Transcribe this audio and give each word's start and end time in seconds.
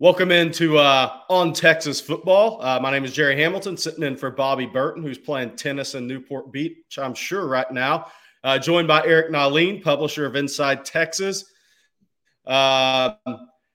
Welcome 0.00 0.32
into 0.32 0.78
uh, 0.78 1.18
On 1.28 1.52
Texas 1.52 2.00
Football. 2.00 2.62
Uh, 2.62 2.80
my 2.80 2.90
name 2.90 3.04
is 3.04 3.12
Jerry 3.12 3.36
Hamilton, 3.36 3.76
sitting 3.76 4.02
in 4.02 4.16
for 4.16 4.30
Bobby 4.30 4.64
Burton, 4.64 5.02
who's 5.02 5.18
playing 5.18 5.56
tennis 5.56 5.94
in 5.94 6.06
Newport 6.06 6.50
Beach, 6.50 6.96
I'm 6.96 7.12
sure, 7.12 7.46
right 7.46 7.70
now. 7.70 8.06
Uh, 8.42 8.58
joined 8.58 8.88
by 8.88 9.04
Eric 9.04 9.30
Nahlin, 9.30 9.84
publisher 9.84 10.24
of 10.24 10.36
Inside 10.36 10.86
Texas. 10.86 11.44
Uh, 12.46 13.12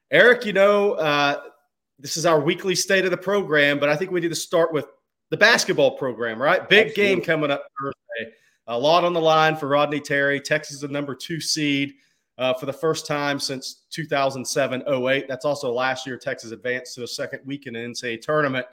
Eric, 0.09 0.47
you 0.47 0.53
know, 0.53 0.93
uh, 0.93 1.41
this 1.99 2.17
is 2.17 2.25
our 2.25 2.39
weekly 2.39 2.73
state 2.73 3.05
of 3.05 3.11
the 3.11 3.17
program, 3.17 3.77
but 3.77 3.89
I 3.89 3.95
think 3.95 4.09
we 4.09 4.19
need 4.19 4.29
to 4.29 4.35
start 4.35 4.73
with 4.73 4.87
the 5.29 5.37
basketball 5.37 5.95
program, 5.95 6.41
right? 6.41 6.67
Big 6.67 6.87
Absolutely. 6.87 7.15
game 7.17 7.23
coming 7.23 7.51
up 7.51 7.67
Thursday. 7.79 8.33
A 8.65 8.79
lot 8.79 9.03
on 9.03 9.13
the 9.13 9.21
line 9.21 9.55
for 9.55 9.67
Rodney 9.67 9.99
Terry. 9.99 10.41
Texas 10.41 10.77
is 10.77 10.81
the 10.81 10.87
number 10.87 11.13
two 11.13 11.39
seed 11.39 11.93
uh, 12.37 12.53
for 12.53 12.65
the 12.65 12.73
first 12.73 13.07
time 13.07 13.39
since 13.39 13.83
2007 13.91 14.83
08. 14.87 15.27
That's 15.27 15.45
also 15.45 15.71
last 15.71 16.05
year 16.05 16.17
Texas 16.17 16.51
advanced 16.51 16.95
to 16.95 17.01
the 17.01 17.07
second 17.07 17.41
weekend 17.45 17.77
in 17.77 17.91
NCAA 17.91 18.21
tournament. 18.21 18.65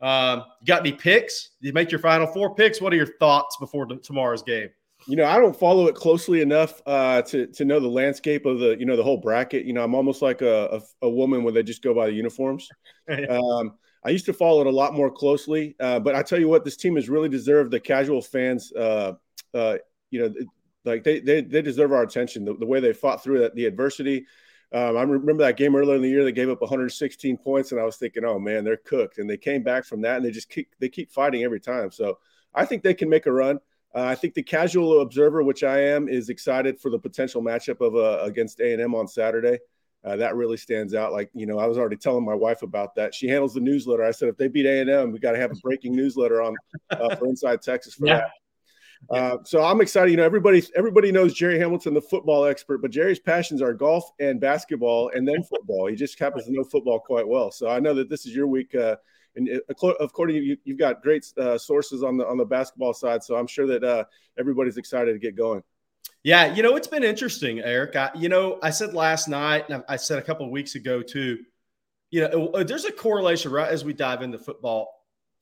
Um, 0.00 0.44
you 0.60 0.66
got 0.66 0.80
any 0.80 0.92
picks? 0.92 1.50
Did 1.60 1.68
you 1.68 1.72
make 1.72 1.90
your 1.90 2.00
final 2.00 2.26
four 2.26 2.54
picks? 2.54 2.80
What 2.80 2.92
are 2.92 2.96
your 2.96 3.14
thoughts 3.18 3.56
before 3.58 3.86
tomorrow's 3.86 4.42
game? 4.42 4.70
You 5.06 5.16
know, 5.16 5.24
I 5.24 5.38
don't 5.38 5.56
follow 5.56 5.86
it 5.86 5.94
closely 5.94 6.40
enough 6.40 6.82
uh, 6.84 7.22
to 7.22 7.46
to 7.46 7.64
know 7.64 7.80
the 7.80 7.88
landscape 7.88 8.46
of 8.46 8.58
the 8.58 8.76
you 8.78 8.84
know 8.84 8.96
the 8.96 9.02
whole 9.02 9.16
bracket. 9.16 9.64
You 9.64 9.72
know, 9.72 9.82
I'm 9.82 9.94
almost 9.94 10.22
like 10.22 10.42
a, 10.42 10.80
a, 11.02 11.06
a 11.06 11.08
woman 11.08 11.44
when 11.44 11.54
they 11.54 11.62
just 11.62 11.82
go 11.82 11.94
by 11.94 12.06
the 12.06 12.12
uniforms. 12.12 12.68
um, 13.30 13.74
I 14.04 14.10
used 14.10 14.26
to 14.26 14.32
follow 14.32 14.60
it 14.60 14.66
a 14.66 14.70
lot 14.70 14.94
more 14.94 15.10
closely, 15.10 15.76
uh, 15.80 15.98
but 16.00 16.14
I 16.14 16.22
tell 16.22 16.38
you 16.38 16.48
what, 16.48 16.64
this 16.64 16.76
team 16.76 16.96
has 16.96 17.08
really 17.08 17.28
deserved 17.28 17.70
the 17.70 17.80
casual 17.80 18.22
fans. 18.22 18.72
Uh, 18.72 19.14
uh 19.54 19.76
you 20.10 20.20
know, 20.20 20.34
like 20.88 21.04
they 21.04 21.20
they, 21.20 21.40
they 21.40 21.62
deserve 21.62 21.92
our 21.92 22.02
attention. 22.02 22.44
The, 22.44 22.54
the 22.54 22.66
way 22.66 22.80
they 22.80 22.92
fought 22.92 23.22
through 23.22 23.40
that, 23.40 23.54
the 23.54 23.66
adversity. 23.66 24.26
Um, 24.70 24.98
I 24.98 25.02
remember 25.02 25.44
that 25.44 25.56
game 25.56 25.74
earlier 25.74 25.96
in 25.96 26.02
the 26.02 26.10
year. 26.10 26.24
They 26.24 26.32
gave 26.32 26.50
up 26.50 26.60
116 26.60 27.38
points, 27.38 27.72
and 27.72 27.80
I 27.80 27.84
was 27.84 27.96
thinking, 27.96 28.24
"Oh 28.24 28.38
man, 28.38 28.64
they're 28.64 28.76
cooked." 28.76 29.18
And 29.18 29.28
they 29.28 29.38
came 29.38 29.62
back 29.62 29.84
from 29.84 30.02
that, 30.02 30.16
and 30.16 30.24
they 30.24 30.30
just 30.30 30.50
keep 30.50 30.74
they 30.78 30.88
keep 30.88 31.10
fighting 31.10 31.42
every 31.44 31.60
time. 31.60 31.90
So 31.90 32.18
I 32.54 32.64
think 32.64 32.82
they 32.82 32.94
can 32.94 33.08
make 33.08 33.26
a 33.26 33.32
run. 33.32 33.60
Uh, 33.94 34.02
I 34.02 34.14
think 34.14 34.34
the 34.34 34.42
casual 34.42 35.00
observer, 35.00 35.42
which 35.42 35.64
I 35.64 35.80
am, 35.80 36.08
is 36.08 36.28
excited 36.28 36.78
for 36.78 36.90
the 36.90 36.98
potential 36.98 37.42
matchup 37.42 37.80
of 37.80 37.96
uh, 37.96 38.22
against 38.24 38.60
A 38.60 38.72
and 38.72 38.82
M 38.82 38.94
on 38.94 39.08
Saturday. 39.08 39.58
Uh, 40.04 40.16
that 40.16 40.36
really 40.36 40.56
stands 40.56 40.94
out. 40.94 41.12
Like 41.12 41.30
you 41.34 41.46
know, 41.46 41.58
I 41.58 41.66
was 41.66 41.78
already 41.78 41.96
telling 41.96 42.24
my 42.24 42.34
wife 42.34 42.62
about 42.62 42.94
that. 42.96 43.14
She 43.14 43.26
handles 43.26 43.54
the 43.54 43.60
newsletter. 43.60 44.04
I 44.04 44.10
said 44.10 44.28
if 44.28 44.36
they 44.36 44.48
beat 44.48 44.66
A 44.66 44.80
and 44.80 44.90
M, 44.90 45.12
we 45.12 45.18
got 45.18 45.32
to 45.32 45.38
have 45.38 45.50
a 45.50 45.56
breaking 45.62 45.96
newsletter 45.96 46.42
on 46.42 46.54
uh, 46.90 47.16
for 47.16 47.26
Inside 47.26 47.62
Texas 47.62 47.94
for 47.94 48.06
yeah. 48.06 48.18
that. 48.18 48.30
Uh, 49.10 49.38
so 49.44 49.62
I'm 49.62 49.80
excited. 49.80 50.10
You 50.10 50.16
know, 50.16 50.24
everybody 50.24 50.62
everybody 50.76 51.12
knows 51.12 51.34
Jerry 51.34 51.58
Hamilton, 51.58 51.94
the 51.94 52.02
football 52.02 52.44
expert, 52.44 52.82
but 52.82 52.90
Jerry's 52.90 53.18
passions 53.18 53.62
are 53.62 53.72
golf 53.72 54.10
and 54.20 54.40
basketball, 54.40 55.10
and 55.14 55.26
then 55.26 55.42
football. 55.50 55.86
He 55.86 55.96
just 55.96 56.18
happens 56.18 56.44
to 56.44 56.52
know 56.52 56.64
football 56.64 56.98
quite 56.98 57.26
well. 57.26 57.50
So 57.50 57.68
I 57.68 57.80
know 57.80 57.94
that 57.94 58.08
this 58.08 58.26
is 58.26 58.34
your 58.34 58.46
week. 58.46 58.74
Uh, 58.74 58.96
and 59.36 59.60
according 59.68 60.36
to 60.36 60.42
you, 60.42 60.56
you've 60.64 60.78
got 60.78 61.02
great 61.02 61.24
uh, 61.38 61.56
sources 61.56 62.02
on 62.02 62.16
the 62.16 62.26
on 62.26 62.36
the 62.38 62.44
basketball 62.44 62.92
side. 62.92 63.22
So 63.22 63.36
I'm 63.36 63.46
sure 63.46 63.66
that 63.66 63.84
uh, 63.84 64.04
everybody's 64.38 64.76
excited 64.76 65.12
to 65.12 65.18
get 65.18 65.36
going. 65.36 65.62
Yeah, 66.24 66.52
you 66.52 66.62
know, 66.62 66.76
it's 66.76 66.88
been 66.88 67.04
interesting, 67.04 67.60
Eric. 67.60 67.94
I, 67.94 68.10
you 68.14 68.28
know, 68.28 68.58
I 68.62 68.70
said 68.70 68.92
last 68.92 69.28
night, 69.28 69.66
and 69.70 69.84
I 69.88 69.96
said 69.96 70.18
a 70.18 70.22
couple 70.22 70.44
of 70.44 70.52
weeks 70.52 70.74
ago 70.74 71.02
too. 71.02 71.38
You 72.10 72.28
know, 72.28 72.64
there's 72.64 72.86
a 72.86 72.92
correlation 72.92 73.52
right 73.52 73.70
as 73.70 73.84
we 73.84 73.92
dive 73.92 74.22
into 74.22 74.38
football. 74.38 74.88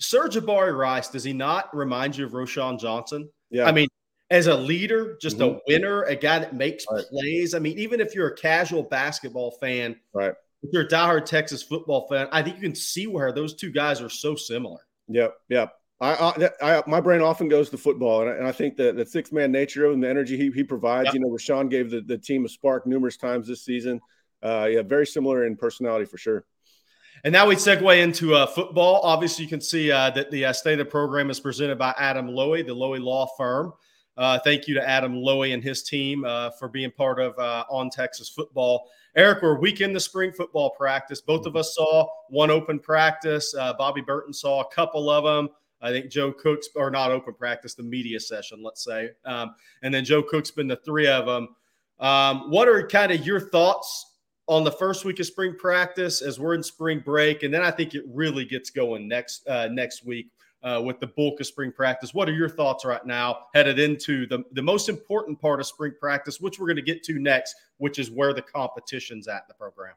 Sir'Jabari 0.03 0.77
Rice, 0.77 1.09
does 1.09 1.25
he 1.25 1.33
not 1.33 1.75
remind 1.75 2.17
you 2.17 2.27
of 2.27 2.33
Roschon 2.33 2.79
Johnson? 2.79 3.31
Yeah. 3.51 3.67
I 3.67 3.73
mean, 3.73 3.89
as 4.31 4.47
a 4.47 4.55
leader, 4.55 5.17
just 5.21 5.39
mm-hmm. 5.39 5.57
a 5.57 5.61
winner, 5.69 6.03
a 6.03 6.17
guy 6.17 6.39
that 6.41 6.55
makes 6.55 6.85
right. 6.91 7.05
plays. 7.11 7.55
I 7.55 7.59
mean, 7.59 7.79
even 7.79 8.01
if 8.01 8.15
you're 8.15 8.29
a 8.29 8.37
casual 8.37 8.83
basketball 8.83 9.53
fan, 9.53 9.97
right? 10.13 10.35
If 10.63 10.73
you're 10.73 10.83
a 10.83 10.89
diehard 10.89 11.27
Texas 11.27 11.63
football 11.63 12.09
fan, 12.09 12.29
I 12.33 12.43
think 12.43 12.57
you 12.57 12.63
can 12.63 12.75
see 12.75 13.07
where 13.07 13.31
those 13.31 13.55
two 13.55 13.71
guys 13.71 14.01
are 14.01 14.09
so 14.09 14.35
similar. 14.35 14.81
Yep, 15.09 15.35
yep. 15.49 15.75
I, 16.01 16.51
I, 16.61 16.79
I 16.79 16.83
my 16.87 17.01
brain 17.01 17.21
often 17.21 17.49
goes 17.49 17.71
to 17.71 17.79
football, 17.79 18.23
and 18.23 18.31
I, 18.31 18.35
and 18.35 18.47
I 18.47 18.53
think 18.53 18.77
that 18.79 18.97
the 18.97 19.07
six 19.07 19.33
man 19.33 19.53
nature 19.53 19.85
of 19.85 19.93
him, 19.93 20.01
the 20.01 20.09
energy 20.09 20.37
he, 20.37 20.51
he 20.51 20.65
provides. 20.65 21.07
Yep. 21.07 21.15
You 21.15 21.21
know, 21.21 21.29
Roschon 21.29 21.71
gave 21.71 21.91
the, 21.91 22.01
the 22.01 22.19
team 22.19 22.45
a 22.45 22.49
spark 22.49 22.87
numerous 22.87 23.17
times 23.17 23.47
this 23.47 23.65
season. 23.65 24.01
Uh, 24.43 24.69
yeah, 24.71 24.83
very 24.83 25.07
similar 25.07 25.47
in 25.47 25.57
personality 25.57 26.05
for 26.05 26.19
sure. 26.19 26.45
And 27.25 27.33
now 27.33 27.47
we 27.47 27.57
segue 27.57 28.03
into 28.03 28.35
uh, 28.35 28.47
football. 28.47 29.01
Obviously, 29.03 29.45
you 29.45 29.49
can 29.49 29.61
see 29.61 29.91
uh, 29.91 30.11
that 30.11 30.31
the 30.31 30.47
uh, 30.47 30.53
state 30.53 30.75
of 30.75 30.79
the 30.79 30.85
program 30.85 31.31
is 31.31 31.41
presented 31.41 31.79
by 31.79 31.95
Adam 31.99 32.29
Loewy, 32.29 32.67
the 32.67 32.75
Loewy 32.75 33.03
Law 33.03 33.27
Firm. 33.37 33.73
Uh, 34.17 34.39
thank 34.39 34.67
you 34.67 34.75
to 34.75 34.89
Adam 34.89 35.15
Loewy 35.15 35.53
and 35.53 35.63
his 35.63 35.83
team 35.83 36.25
uh, 36.25 36.51
for 36.51 36.69
being 36.69 36.91
part 36.91 37.19
of 37.19 37.39
uh, 37.39 37.65
On 37.69 37.91
Texas 37.91 38.29
Football. 38.29 38.89
Eric, 39.15 39.43
we're 39.43 39.59
week 39.59 39.81
in 39.81 39.93
the 39.93 40.01
spring 40.01 40.31
football 40.31 40.71
practice. 40.71 41.21
Both 41.21 41.47
of 41.47 41.57
us 41.57 41.75
saw 41.75 42.09
one 42.29 42.51
open 42.51 42.79
practice. 42.79 43.55
Bobby 43.79 44.03
Burton 44.03 44.33
saw 44.33 44.61
a 44.61 44.69
couple 44.75 45.11
of 45.11 45.25
them. 45.25 45.49
I 45.81 45.91
think 45.91 46.11
Joe 46.11 46.33
Cook's, 46.33 46.69
or 46.75 46.91
not 46.91 47.11
open 47.11 47.35
practice, 47.35 47.75
the 47.75 47.83
media 47.83 48.19
session, 48.21 48.63
let's 48.63 48.85
say. 48.85 49.11
Um, 49.25 49.55
and 49.83 49.93
then 49.93 50.05
Joe 50.05 50.23
Cook's 50.23 50.51
been 50.51 50.69
the 50.69 50.77
three 50.77 51.07
of 51.07 51.27
them. 51.27 51.49
Um, 51.99 52.51
what 52.51 52.69
are 52.69 52.87
kind 52.87 53.13
of 53.13 53.27
your 53.27 53.41
thoughts 53.41 54.16
on 54.47 54.65
the 54.65 54.71
first 54.71 55.05
week 55.05 55.19
of 55.21 55.27
spring 55.27 55.55
practice 55.59 56.23
as 56.23 56.39
we're 56.39 56.55
in 56.55 56.63
spring 56.63 57.01
break, 57.05 57.43
and 57.43 57.53
then 57.53 57.63
I 57.63 57.71
think 57.71 57.95
it 57.95 58.05
really 58.07 58.45
gets 58.45 58.71
going 58.71 59.09
next 59.09 59.47
uh, 59.49 59.69
next 59.69 60.05
week 60.05 60.31
uh, 60.63 60.81
with 60.85 61.01
the 61.01 61.07
bulk 61.07 61.41
of 61.41 61.47
spring 61.47 61.73
practice. 61.73 62.15
What 62.15 62.29
are 62.29 62.35
your 62.35 62.49
thoughts 62.49 62.85
right 62.85 63.05
now 63.05 63.47
headed 63.55 63.79
into 63.79 64.27
the, 64.27 64.45
the 64.53 64.63
most 64.63 64.89
important 64.89 65.41
part 65.41 65.61
of 65.61 65.67
spring 65.67 65.93
practice, 66.01 66.41
which 66.41 66.59
we're 66.59 66.67
going 66.67 66.77
to 66.77 66.83
get 66.83 67.03
to 67.05 67.19
next, 67.19 67.55
which 67.79 67.99
is 67.99 68.11
where 68.11 68.33
the 68.33 68.43
competition's 68.43 69.29
at 69.29 69.43
in 69.43 69.49
the 69.49 69.55
program? 69.55 69.95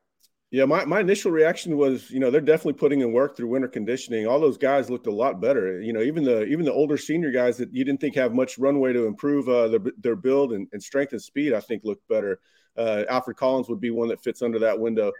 Yeah, 0.52 0.66
my, 0.66 0.84
my 0.84 1.00
initial 1.00 1.31
reaction 1.31 1.78
was, 1.78 2.10
you 2.10 2.20
know, 2.20 2.31
they're 2.31 2.42
definitely 2.42 2.74
putting 2.74 3.02
in 3.02 3.14
work 3.14 3.38
through 3.38 3.50
winter 3.50 3.68
conditioning. 3.68 4.26
All 4.26 4.40
those 4.40 4.58
guys 4.58 4.90
looked 4.90 5.06
a 5.06 5.12
lot 5.12 5.40
better. 5.40 5.80
You 5.80 5.94
know, 5.94 6.02
even 6.02 6.24
the 6.24 6.44
even 6.46 6.66
the 6.66 6.74
older 6.74 6.98
senior 6.98 7.30
guys 7.30 7.58
that 7.58 7.72
you 7.72 7.84
didn't 7.84 8.02
think 8.02 8.16
have 8.16 8.34
much 8.34 8.58
runway 8.58 8.92
to 8.94 9.06
improve 9.06 9.48
uh, 9.48 9.68
their, 9.68 9.80
their 10.00 10.16
build 10.16 10.54
and, 10.54 10.68
and 10.72 10.81
strength 10.81 11.14
and 11.14 11.22
speed, 11.22 11.54
I 11.54 11.60
think 11.60 11.84
looked 11.84 12.08
better. 12.08 12.40
Uh, 12.80 13.04
Alfred 13.10 13.38
Collins 13.38 13.70
would 13.70 13.82
be 13.82 13.92
one 13.92 14.08
that 14.08 14.24
fits 14.24 14.42
under 14.42 14.58
that 14.60 14.80
window. 14.80 15.12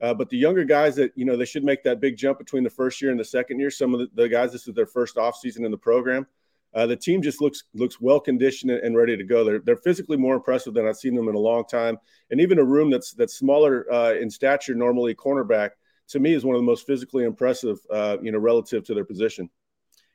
Uh, 0.00 0.14
but 0.14 0.30
the 0.30 0.38
younger 0.38 0.64
guys 0.64 0.94
that 0.94 1.12
you 1.16 1.24
know 1.24 1.36
they 1.36 1.44
should 1.44 1.64
make 1.64 1.82
that 1.82 2.00
big 2.00 2.16
jump 2.16 2.38
between 2.38 2.62
the 2.62 2.70
first 2.70 3.02
year 3.02 3.10
and 3.10 3.18
the 3.18 3.24
second 3.24 3.58
year. 3.58 3.70
Some 3.70 3.94
of 3.94 4.00
the, 4.00 4.08
the 4.14 4.28
guys 4.28 4.52
this 4.52 4.68
is 4.68 4.74
their 4.74 4.86
first 4.86 5.18
off 5.18 5.36
season 5.36 5.64
in 5.64 5.70
the 5.70 5.78
program. 5.78 6.26
Uh, 6.74 6.86
the 6.86 6.96
team 6.96 7.20
just 7.20 7.40
looks 7.40 7.64
looks 7.74 8.00
well 8.00 8.20
conditioned 8.20 8.70
and 8.70 8.96
ready 8.96 9.16
to 9.16 9.24
go. 9.24 9.42
They're 9.44 9.58
they're 9.58 9.76
physically 9.76 10.16
more 10.16 10.36
impressive 10.36 10.74
than 10.74 10.86
I've 10.86 10.96
seen 10.96 11.14
them 11.14 11.28
in 11.28 11.34
a 11.34 11.40
long 11.40 11.64
time. 11.64 11.98
And 12.30 12.40
even 12.40 12.58
a 12.58 12.64
room 12.64 12.90
that's 12.90 13.12
that's 13.12 13.34
smaller 13.34 13.92
uh, 13.92 14.14
in 14.14 14.30
stature, 14.30 14.74
normally 14.74 15.14
cornerback, 15.14 15.70
to 16.08 16.20
me 16.20 16.34
is 16.34 16.44
one 16.44 16.54
of 16.54 16.60
the 16.60 16.66
most 16.66 16.86
physically 16.86 17.24
impressive, 17.24 17.78
uh, 17.90 18.18
you 18.22 18.30
know, 18.30 18.38
relative 18.38 18.84
to 18.84 18.94
their 18.94 19.04
position. 19.04 19.50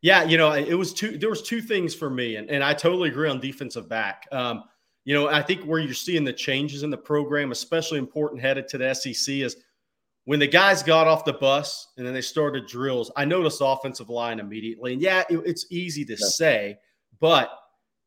Yeah, 0.02 0.24
you 0.24 0.38
know, 0.38 0.52
it 0.52 0.74
was 0.74 0.94
two. 0.94 1.18
There 1.18 1.30
was 1.30 1.42
two 1.42 1.62
things 1.62 1.96
for 1.96 2.10
me, 2.10 2.36
and, 2.36 2.50
and 2.50 2.64
I 2.64 2.74
totally 2.74 3.10
agree 3.10 3.30
on 3.30 3.40
defensive 3.40 3.88
back. 3.88 4.28
Um, 4.32 4.66
you 5.06 5.14
know, 5.14 5.28
I 5.28 5.42
think 5.42 5.64
where 5.64 5.80
you're 5.80 5.94
seeing 5.94 6.24
the 6.24 6.34
changes 6.34 6.84
in 6.84 6.90
the 6.90 6.98
program, 6.98 7.52
especially 7.52 8.00
important 8.00 8.42
headed 8.42 8.68
to 8.70 8.78
the 8.78 8.94
SEC, 8.94 9.36
is 9.36 9.58
when 10.26 10.40
the 10.40 10.48
guys 10.48 10.82
got 10.82 11.08
off 11.08 11.26
the 11.26 11.34
bus 11.34 11.90
and 11.98 12.06
then 12.06 12.14
they 12.14 12.22
started 12.22 12.68
drills. 12.68 13.12
I 13.16 13.26
noticed 13.26 13.62
offensive 13.62 14.10
line 14.10 14.40
immediately. 14.40 14.94
And 14.94 15.02
yeah, 15.02 15.24
it, 15.30 15.42
it's 15.46 15.66
easy 15.70 16.06
to 16.06 16.14
yeah. 16.14 16.28
say, 16.28 16.78
but 17.20 17.52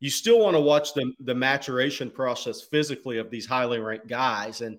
you 0.00 0.08
still 0.08 0.40
want 0.40 0.54
to 0.54 0.60
watch 0.60 0.94
the, 0.94 1.12
the 1.20 1.34
maturation 1.34 2.10
process 2.10 2.62
physically 2.62 3.18
of 3.18 3.30
these 3.30 3.46
highly 3.46 3.78
ranked 3.78 4.08
guys. 4.08 4.62
And 4.62 4.78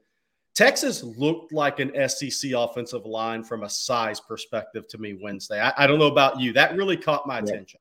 Texas 0.55 1.03
looked 1.03 1.53
like 1.53 1.79
an 1.79 1.91
SEC 2.09 2.51
offensive 2.55 3.05
line 3.05 3.43
from 3.43 3.63
a 3.63 3.69
size 3.69 4.19
perspective 4.19 4.87
to 4.87 4.97
me 4.97 5.17
Wednesday. 5.21 5.61
I, 5.61 5.73
I 5.77 5.87
don't 5.87 5.99
know 5.99 6.07
about 6.07 6.39
you. 6.39 6.53
That 6.53 6.75
really 6.75 6.97
caught 6.97 7.27
my 7.27 7.37
yeah. 7.37 7.43
attention. 7.43 7.79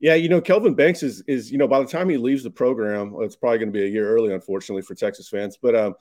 Yeah, 0.00 0.14
you 0.14 0.28
know, 0.28 0.40
Kelvin 0.40 0.74
Banks 0.74 1.02
is 1.02 1.22
is 1.26 1.50
you 1.50 1.58
know 1.58 1.66
by 1.66 1.80
the 1.80 1.86
time 1.86 2.08
he 2.08 2.16
leaves 2.16 2.42
the 2.42 2.50
program, 2.50 3.14
it's 3.20 3.36
probably 3.36 3.58
going 3.58 3.72
to 3.72 3.78
be 3.78 3.84
a 3.84 3.88
year 3.88 4.08
early, 4.08 4.32
unfortunately 4.32 4.82
for 4.82 4.94
Texas 4.94 5.28
fans. 5.28 5.58
But 5.60 5.74
um, 5.74 5.94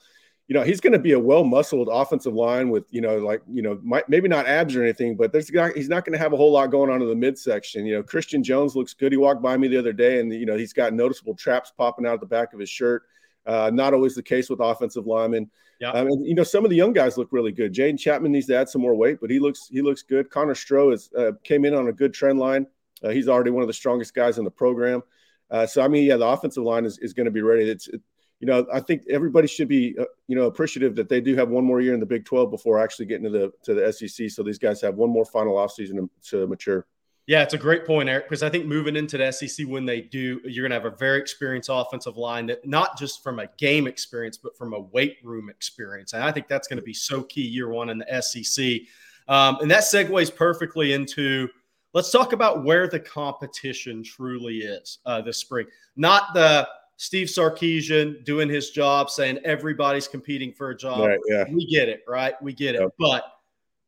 you 0.48 0.54
know, 0.54 0.64
he's 0.64 0.80
going 0.80 0.94
to 0.94 1.00
be 1.00 1.12
a 1.12 1.20
well 1.20 1.44
muscled 1.44 1.90
offensive 1.92 2.34
line 2.34 2.70
with 2.70 2.86
you 2.92 3.02
know, 3.02 3.18
like 3.18 3.42
you 3.52 3.62
know, 3.62 3.80
might, 3.84 4.08
maybe 4.08 4.30
not 4.30 4.48
abs 4.48 4.76
or 4.76 4.84
anything, 4.84 5.18
but 5.18 5.32
there's 5.32 5.50
he's 5.76 5.90
not 5.90 6.06
going 6.06 6.14
to 6.14 6.20
have 6.20 6.32
a 6.32 6.38
whole 6.38 6.52
lot 6.52 6.68
going 6.68 6.90
on 6.90 7.02
in 7.02 7.08
the 7.08 7.16
midsection. 7.16 7.86
You 7.86 7.96
know, 7.96 8.04
Christian 8.04 8.44
Jones 8.44 8.76
looks 8.76 8.94
good. 8.94 9.12
He 9.12 9.18
walked 9.18 9.42
by 9.42 9.58
me 9.58 9.68
the 9.68 9.78
other 9.78 9.94
day, 9.94 10.20
and 10.20 10.32
you 10.32 10.46
know, 10.46 10.56
he's 10.56 10.74
got 10.74 10.94
noticeable 10.94 11.36
traps 11.36 11.74
popping 11.78 12.06
out 12.06 12.14
of 12.14 12.20
the 12.22 12.28
back 12.28 12.54
of 12.54 12.60
his 12.60 12.70
shirt. 12.70 13.04
Uh, 13.46 13.72
not 13.74 13.94
always 13.94 14.14
the 14.14 14.24
case 14.24 14.50
with 14.50 14.60
offensive 14.60 15.06
linemen. 15.06 15.50
Yeah, 15.82 15.92
um, 15.92 16.08
and 16.08 16.26
you 16.26 16.36
know, 16.36 16.44
some 16.44 16.64
of 16.64 16.70
the 16.70 16.78
young 16.78 16.94
guys 16.94 17.18
look 17.18 17.30
really 17.32 17.52
good. 17.52 17.74
Jaden 17.74 18.00
Chapman 18.00 18.32
needs 18.32 18.48
to 18.48 18.56
add 18.56 18.70
some 18.70 18.82
more 18.82 18.96
weight, 18.96 19.20
but 19.20 19.30
he 19.30 19.40
looks 19.40 19.68
he 19.70 19.82
looks 19.82 20.02
good. 20.02 20.30
Connor 20.30 20.54
Stroh 20.54 20.94
is 20.94 21.10
uh, 21.18 21.32
came 21.44 21.66
in 21.66 21.74
on 21.74 21.88
a 21.90 21.94
good 21.94 22.14
trend 22.14 22.40
line. 22.40 22.68
Uh, 23.04 23.10
he's 23.10 23.28
already 23.28 23.52
one 23.52 23.62
of 23.64 23.68
the 23.68 23.74
strongest 23.74 24.14
guys 24.14 24.38
in 24.38 24.44
the 24.44 24.52
program. 24.52 25.04
Uh, 25.50 25.66
so 25.66 25.82
I 25.82 25.88
mean, 25.88 26.06
yeah, 26.06 26.18
the 26.18 26.28
offensive 26.28 26.64
line 26.64 26.86
is, 26.86 26.98
is 27.00 27.14
going 27.14 27.26
to 27.26 27.32
be 27.32 27.42
ready. 27.42 27.70
It's 27.70 27.88
it, 27.88 28.02
you 28.40 28.48
know 28.48 28.66
I 28.72 28.80
think 28.80 29.04
everybody 29.10 29.48
should 29.48 29.68
be 29.68 29.96
uh, 30.00 30.06
you 30.28 30.36
know 30.36 30.46
appreciative 30.46 30.96
that 30.96 31.10
they 31.10 31.22
do 31.22 31.36
have 31.36 31.50
one 31.50 31.64
more 31.64 31.82
year 31.82 31.94
in 31.94 32.00
the 32.00 32.06
Big 32.06 32.26
12 32.26 32.52
before 32.52 32.80
actually 32.80 33.06
getting 33.06 33.24
to 33.26 33.30
the 33.30 33.52
to 33.64 33.74
the 33.74 33.92
SEC. 33.92 34.30
So 34.30 34.44
these 34.44 34.60
guys 34.60 34.82
have 34.82 34.96
one 34.96 35.10
more 35.10 35.26
final 35.26 35.56
offseason 35.56 35.96
to, 35.96 36.10
to 36.30 36.48
mature. 36.48 36.86
Yeah, 37.28 37.44
it's 37.44 37.54
a 37.54 37.58
great 37.58 37.86
point, 37.86 38.08
Eric, 38.08 38.30
because 38.30 38.42
I 38.42 38.50
think 38.50 38.68
moving 38.68 38.96
into 38.96 39.18
the 39.18 39.34
SEC 39.34 39.68
when 39.68 39.86
they 39.86 40.00
do, 40.00 40.40
you're 40.46 40.64
going 40.64 40.70
to 40.70 40.82
have 40.82 40.94
a 40.94 40.96
very 40.96 41.20
experienced 41.20 41.70
offensive 41.70 42.16
line 42.16 42.46
that 42.46 42.66
not 42.66 42.98
just 42.98 43.22
from 43.22 43.40
a 43.40 43.48
game 43.58 43.86
experience, 43.86 44.38
but 44.38 44.58
from 44.58 44.74
a 44.74 44.80
weight 44.80 45.18
room 45.26 45.50
experience. 45.50 46.14
And 46.14 46.24
I 46.24 46.32
think 46.32 46.48
that's 46.48 46.70
going 46.70 46.78
to 46.78 46.84
be 46.84 46.94
so 46.94 47.24
key 47.24 47.42
year 47.42 47.68
one 47.68 47.90
in 47.90 47.98
the 47.98 48.22
SEC. 48.22 48.88
Um, 49.28 49.58
and 49.60 49.70
that 49.70 49.82
segues 49.82 50.34
perfectly 50.34 50.94
into 50.94 51.50
let's 51.94 52.12
talk 52.12 52.34
about 52.34 52.64
where 52.64 52.88
the 52.88 53.00
competition 53.00 54.04
truly 54.04 54.60
is 54.60 55.00
uh, 55.06 55.22
this 55.22 55.38
spring. 55.38 55.68
Not 55.96 56.34
the 56.34 56.68
Steve 56.98 57.28
Sarkisian 57.28 58.24
doing 58.26 58.50
his 58.50 58.72
job, 58.72 59.10
saying 59.10 59.40
everybody's 59.44 60.08
competing 60.08 60.52
for 60.54 60.72
a 60.72 60.78
job. 60.78 61.08
Right, 61.08 61.20
yeah. 61.28 61.46
We 61.52 61.66
get 61.68 61.90
it, 61.90 62.04
right? 62.08 62.42
We 62.42 62.54
get 62.54 62.76
it. 62.76 62.82
Yep. 62.82 62.94
But– 63.00 63.24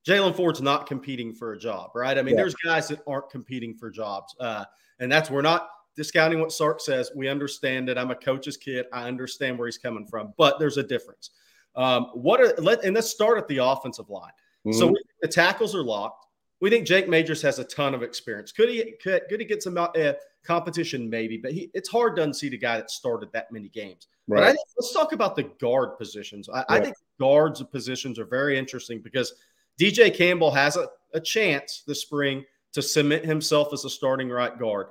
Jaylan 0.07 0.35
Ford's 0.35 0.61
not 0.61 0.87
competing 0.87 1.33
for 1.33 1.53
a 1.53 1.59
job, 1.59 1.91
right? 1.93 2.17
I 2.17 2.21
mean, 2.21 2.35
yeah. 2.35 2.41
there's 2.41 2.55
guys 2.55 2.87
that 2.87 3.01
aren't 3.05 3.29
competing 3.29 3.75
for 3.75 3.91
jobs, 3.91 4.33
uh, 4.39 4.63
and 4.99 5.11
that's 5.11 5.29
we're 5.29 5.41
not 5.41 5.69
discounting 5.95 6.39
what 6.39 6.51
Sark 6.51 6.79
says. 6.79 7.11
We 7.15 7.27
understand 7.27 7.89
it. 7.89 7.97
I'm 7.97 8.09
a 8.09 8.15
coach's 8.15 8.57
kid. 8.57 8.85
I 8.93 9.07
understand 9.07 9.59
where 9.59 9.67
he's 9.67 9.77
coming 9.77 10.07
from, 10.07 10.33
but 10.37 10.57
there's 10.57 10.77
a 10.77 10.83
difference. 10.83 11.31
Um, 11.75 12.05
what 12.13 12.39
are 12.41 12.53
let 12.57 12.83
and 12.83 12.95
let's 12.95 13.09
start 13.09 13.37
at 13.37 13.47
the 13.49 13.57
offensive 13.57 14.09
line. 14.09 14.31
Mm-hmm. 14.65 14.79
So 14.79 14.87
we, 14.87 15.03
the 15.21 15.27
tackles 15.27 15.75
are 15.75 15.83
locked. 15.83 16.25
We 16.61 16.69
think 16.69 16.85
Jake 16.85 17.07
Majors 17.07 17.41
has 17.41 17.59
a 17.59 17.63
ton 17.63 17.93
of 17.93 18.03
experience. 18.03 18.51
Could 18.51 18.69
he 18.69 18.93
could, 19.01 19.23
could 19.29 19.39
he 19.39 19.45
get 19.45 19.63
some 19.63 19.77
uh, 19.77 20.13
competition? 20.43 21.09
Maybe, 21.09 21.37
but 21.37 21.53
he, 21.53 21.69
it's 21.73 21.89
hard 21.89 22.15
to 22.17 22.23
unsee 22.23 22.49
the 22.49 22.57
guy 22.57 22.77
that 22.77 22.91
started 22.91 23.29
that 23.31 23.51
many 23.51 23.69
games. 23.69 24.07
Right. 24.27 24.39
But 24.39 24.43
I 24.43 24.51
think, 24.51 24.67
let's 24.77 24.93
talk 24.93 25.13
about 25.13 25.35
the 25.35 25.43
guard 25.61 25.97
positions. 25.97 26.49
I, 26.49 26.65
I 26.67 26.79
think 26.79 26.95
guards 27.19 27.63
positions 27.63 28.19
are 28.19 28.25
very 28.25 28.57
interesting 28.57 29.01
because– 29.01 29.33
DJ 29.79 30.13
Campbell 30.13 30.51
has 30.51 30.75
a, 30.75 30.89
a 31.13 31.21
chance 31.21 31.83
this 31.87 32.01
spring 32.01 32.43
to 32.73 32.81
cement 32.81 33.25
himself 33.25 33.73
as 33.73 33.85
a 33.85 33.89
starting 33.89 34.29
right 34.29 34.59
guard. 34.59 34.87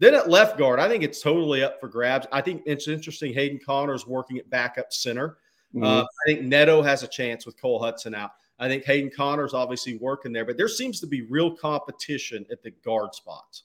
Then 0.00 0.14
at 0.14 0.28
left 0.28 0.58
guard, 0.58 0.80
I 0.80 0.88
think 0.88 1.04
it's 1.04 1.22
totally 1.22 1.62
up 1.62 1.78
for 1.80 1.88
grabs. 1.88 2.26
I 2.32 2.40
think 2.40 2.62
it's 2.66 2.88
interesting. 2.88 3.32
Hayden 3.32 3.60
Conner's 3.64 4.06
working 4.06 4.36
at 4.38 4.50
backup 4.50 4.92
center. 4.92 5.38
Mm-hmm. 5.74 5.84
Uh, 5.84 6.02
I 6.02 6.06
think 6.26 6.42
Neto 6.42 6.82
has 6.82 7.04
a 7.04 7.06
chance 7.06 7.46
with 7.46 7.58
Cole 7.60 7.80
Hudson 7.80 8.14
out. 8.14 8.32
I 8.58 8.68
think 8.68 8.84
Hayden 8.84 9.10
Conner's 9.14 9.54
obviously 9.54 9.96
working 9.96 10.32
there, 10.32 10.44
but 10.44 10.56
there 10.56 10.68
seems 10.68 11.00
to 11.00 11.06
be 11.06 11.22
real 11.22 11.50
competition 11.50 12.46
at 12.50 12.62
the 12.62 12.70
guard 12.70 13.14
spots. 13.14 13.64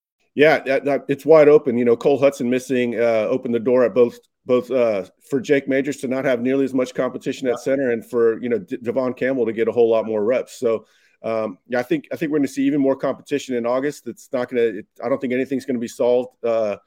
Yeah, 0.33 0.59
that, 0.59 0.85
that, 0.85 1.05
it's 1.09 1.25
wide 1.25 1.49
open. 1.49 1.77
You 1.77 1.85
know, 1.85 1.97
Cole 1.97 2.19
Hudson 2.19 2.49
missing 2.49 2.95
uh, 2.95 3.27
opened 3.29 3.53
the 3.53 3.59
door 3.59 3.83
at 3.83 3.93
both 3.93 4.17
both 4.45 4.71
uh, 4.71 5.05
for 5.29 5.39
Jake 5.39 5.67
Majors 5.67 5.97
to 5.97 6.07
not 6.07 6.25
have 6.25 6.41
nearly 6.41 6.65
as 6.65 6.73
much 6.73 6.93
competition 6.93 7.47
at 7.47 7.59
center, 7.59 7.91
and 7.91 8.03
for 8.09 8.41
you 8.41 8.49
know 8.49 8.59
D- 8.59 8.77
Devon 8.81 9.13
Campbell 9.13 9.45
to 9.45 9.53
get 9.53 9.67
a 9.67 9.71
whole 9.71 9.89
lot 9.89 10.05
more 10.05 10.23
reps. 10.23 10.57
So 10.57 10.85
um, 11.23 11.57
yeah, 11.67 11.79
I 11.79 11.83
think 11.83 12.07
I 12.11 12.15
think 12.15 12.31
we're 12.31 12.39
going 12.39 12.47
to 12.47 12.53
see 12.53 12.65
even 12.65 12.81
more 12.81 12.95
competition 12.95 13.55
in 13.55 13.65
August. 13.65 14.07
It's 14.07 14.29
not 14.31 14.49
going 14.49 14.73
to. 14.73 14.83
I 15.03 15.09
don't 15.09 15.19
think 15.19 15.33
anything's 15.33 15.65
going 15.65 15.75
to 15.75 15.81
be 15.81 15.87
solved. 15.87 16.43
Uh, 16.43 16.77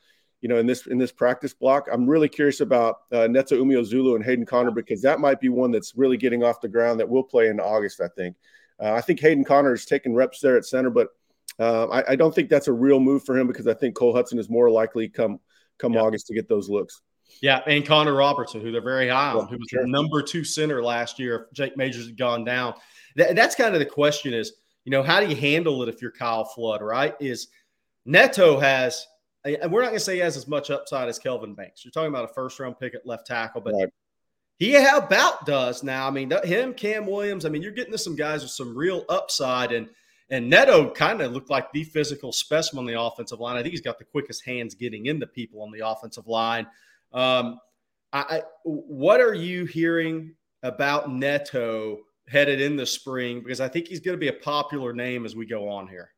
you 0.41 0.49
know, 0.49 0.57
in 0.57 0.67
this 0.67 0.87
in 0.87 0.99
this 0.99 1.13
practice 1.13 1.55
block, 1.55 1.87
I'm 1.93 2.09
really 2.09 2.29
curious 2.29 2.61
about 2.61 2.97
uh, 3.13 3.27
Neto 3.29 3.63
Umeozulu 3.63 4.17
and 4.17 4.25
Hayden 4.25 4.45
Conner 4.45 4.73
because 4.73 5.03
that 5.03 5.21
might 5.21 5.41
be 5.41 5.49
one 5.49 5.71
that's 5.71 5.95
really 5.97 6.17
getting 6.17 6.43
off 6.43 6.61
the 6.61 6.69
ground 6.69 6.99
that 7.01 7.09
will 7.09 7.23
play 7.23 7.49
in 7.49 7.61
August. 7.61 8.01
I 8.01 8.09
think. 8.09 8.37
Uh, 8.81 8.93
I 8.93 9.01
think 9.01 9.21
Hayden 9.21 9.45
Conner 9.45 9.73
is 9.73 9.85
taking 9.85 10.15
reps 10.15 10.41
there 10.41 10.57
at 10.57 10.65
center, 10.65 10.91
but 10.91 11.09
uh, 11.59 11.87
I, 11.87 12.13
I, 12.13 12.17
don't 12.17 12.35
think 12.35 12.49
that's 12.49 12.69
a 12.69 12.73
real 12.73 12.99
move 12.99 13.25
for 13.25 13.39
him 13.39 13.47
because 13.47 13.67
I 13.67 13.75
think 13.75 13.95
Cole 13.95 14.15
Hudson 14.15 14.39
is 14.39 14.51
more 14.51 14.71
likely 14.71 15.09
come 15.09 15.39
come 15.79 15.95
yeah. 15.95 16.01
August 16.01 16.27
to 16.27 16.35
get 16.35 16.49
those 16.49 16.69
looks. 16.69 17.01
Yeah, 17.41 17.61
and 17.67 17.85
Connor 17.85 18.15
Robertson, 18.15 18.61
who 18.61 18.73
they're 18.73 18.81
very 18.81 19.09
high 19.09 19.33
on, 19.33 19.49
who 19.49 19.57
was 19.57 19.69
sure. 19.69 19.83
the 19.83 19.89
number 19.89 20.23
two 20.23 20.45
center 20.45 20.83
last 20.83 21.19
year. 21.19 21.47
If 21.49 21.53
Jake 21.53 21.77
Majors 21.77 22.07
had 22.07 22.17
gone 22.17 22.45
down, 22.45 22.75
that, 23.17 23.37
that's 23.37 23.55
kind 23.55 23.75
of 23.75 23.81
the 23.81 23.87
question: 23.87 24.35
is 24.35 24.53
you 24.85 24.91
know 24.91 25.03
how 25.03 25.21
do 25.21 25.29
you 25.29 25.37
handle 25.37 25.83
it 25.83 25.89
if 25.89 26.01
you're 26.03 26.13
Kyle 26.13 26.45
Flood? 26.45 26.83
Right? 26.83 27.15
Is 27.21 27.49
Neto 28.05 28.59
has, 28.59 29.07
and 29.45 29.73
we're 29.73 29.83
not 29.83 29.89
going 29.89 29.99
to 29.99 30.01
say 30.01 30.15
he 30.15 30.21
has 30.21 30.37
as 30.37 30.47
much 30.47 30.71
upside 30.71 31.09
as 31.09 31.19
Kelvin 31.19 31.55
Banks. 31.55 31.85
You're 31.85 31.93
talking 31.93 32.11
about 32.11 32.25
a 32.25 32.35
first 32.35 32.59
round 32.61 32.79
pick 32.79 32.95
at 32.95 33.07
left 33.07 33.27
tackle, 33.27 33.61
but 33.61 33.75
right. 33.75 33.89
he 34.59 34.75
about 34.77 35.47
does 35.47 35.83
now. 35.83 36.07
I 36.07 36.11
mean, 36.11 36.33
him, 36.45 36.75
Cam 36.75 37.07
Williams. 37.07 37.45
I 37.45 37.49
mean, 37.49 37.63
you're 37.63 37.73
getting 37.73 37.93
to 37.93 37.99
some 37.99 38.17
guys 38.17 38.43
with 38.43 38.53
some 38.53 38.77
real 38.77 39.05
upside 39.09 39.73
and 39.73 39.89
and 40.31 40.49
Neto 40.49 40.91
kind 40.91 41.21
of 41.21 41.33
looked 41.33 41.51
like 41.51 41.71
the 41.73 41.85
physical 41.85 42.33
specimen 42.33 42.81
on 42.81 42.87
the 42.87 43.01
offensive 43.01 43.41
line. 43.41 43.57
I 43.57 43.63
think 43.63 43.73
he's 43.73 43.81
got 43.81 43.99
the 43.99 44.05
quickest 44.05 44.45
hands 44.45 44.75
getting 44.75 45.07
into 45.07 45.27
people 45.27 45.63
on 45.63 45.71
the 45.71 45.87
offensive 45.87 46.27
line. 46.27 46.67
Um, 47.13 47.59
I, 48.13 48.43
what 48.63 49.21
are 49.21 49.35
you 49.35 49.65
hearing 49.65 50.35
about 50.63 51.13
Neto 51.13 51.99
headed 52.29 52.61
in 52.61 52.77
the 52.77 52.87
spring? 52.87 53.41
Because 53.41 53.61
I 53.61 53.69
think 53.69 53.89
he's 53.89 54.01
going 54.01 54.17
to 54.17 54.21
be 54.21 54.29
a 54.29 54.33
popular 54.33 54.93
name 54.93 55.27
as 55.27 55.35
we 55.35 55.47
go 55.47 55.69
on 55.69 55.89
here. 55.89 56.11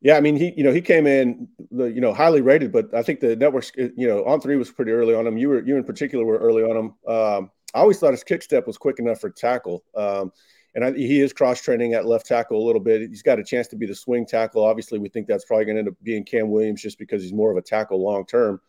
Yeah, 0.00 0.16
I 0.16 0.20
mean, 0.20 0.36
he 0.36 0.52
you 0.54 0.64
know 0.64 0.72
he 0.72 0.82
came 0.82 1.06
in 1.06 1.48
you 1.70 2.00
know 2.00 2.12
highly 2.12 2.42
rated, 2.42 2.72
but 2.72 2.92
I 2.94 3.02
think 3.02 3.20
the 3.20 3.36
networks 3.36 3.72
you 3.76 4.06
know 4.06 4.22
On3 4.24 4.58
was 4.58 4.70
pretty 4.70 4.90
early 4.90 5.14
on 5.14 5.26
him. 5.26 5.38
You 5.38 5.48
were 5.48 5.62
you 5.62 5.76
in 5.76 5.84
particular 5.84 6.24
were 6.26 6.36
early 6.38 6.62
on 6.62 6.76
him. 6.76 6.94
Um, 7.08 7.50
I 7.74 7.80
always 7.80 7.98
thought 7.98 8.12
his 8.12 8.24
kick 8.24 8.42
step 8.42 8.66
was 8.66 8.78
quick 8.78 8.98
enough 8.98 9.20
for 9.20 9.30
tackle. 9.30 9.82
Um, 9.94 10.32
and 10.74 10.84
I, 10.84 10.92
he 10.92 11.20
is 11.20 11.32
cross 11.32 11.60
training 11.60 11.94
at 11.94 12.06
left 12.06 12.26
tackle 12.26 12.62
a 12.62 12.64
little 12.64 12.80
bit. 12.80 13.08
He's 13.08 13.22
got 13.22 13.38
a 13.38 13.44
chance 13.44 13.68
to 13.68 13.76
be 13.76 13.86
the 13.86 13.94
swing 13.94 14.26
tackle. 14.26 14.64
Obviously, 14.64 14.98
we 14.98 15.08
think 15.08 15.26
that's 15.26 15.44
probably 15.44 15.64
going 15.66 15.76
to 15.76 15.80
end 15.80 15.88
up 15.88 15.94
being 16.02 16.24
Cam 16.24 16.50
Williams 16.50 16.82
just 16.82 16.98
because 16.98 17.22
he's 17.22 17.32
more 17.32 17.50
of 17.50 17.56
a 17.56 17.62
tackle 17.62 18.02
long 18.02 18.24
term. 18.26 18.60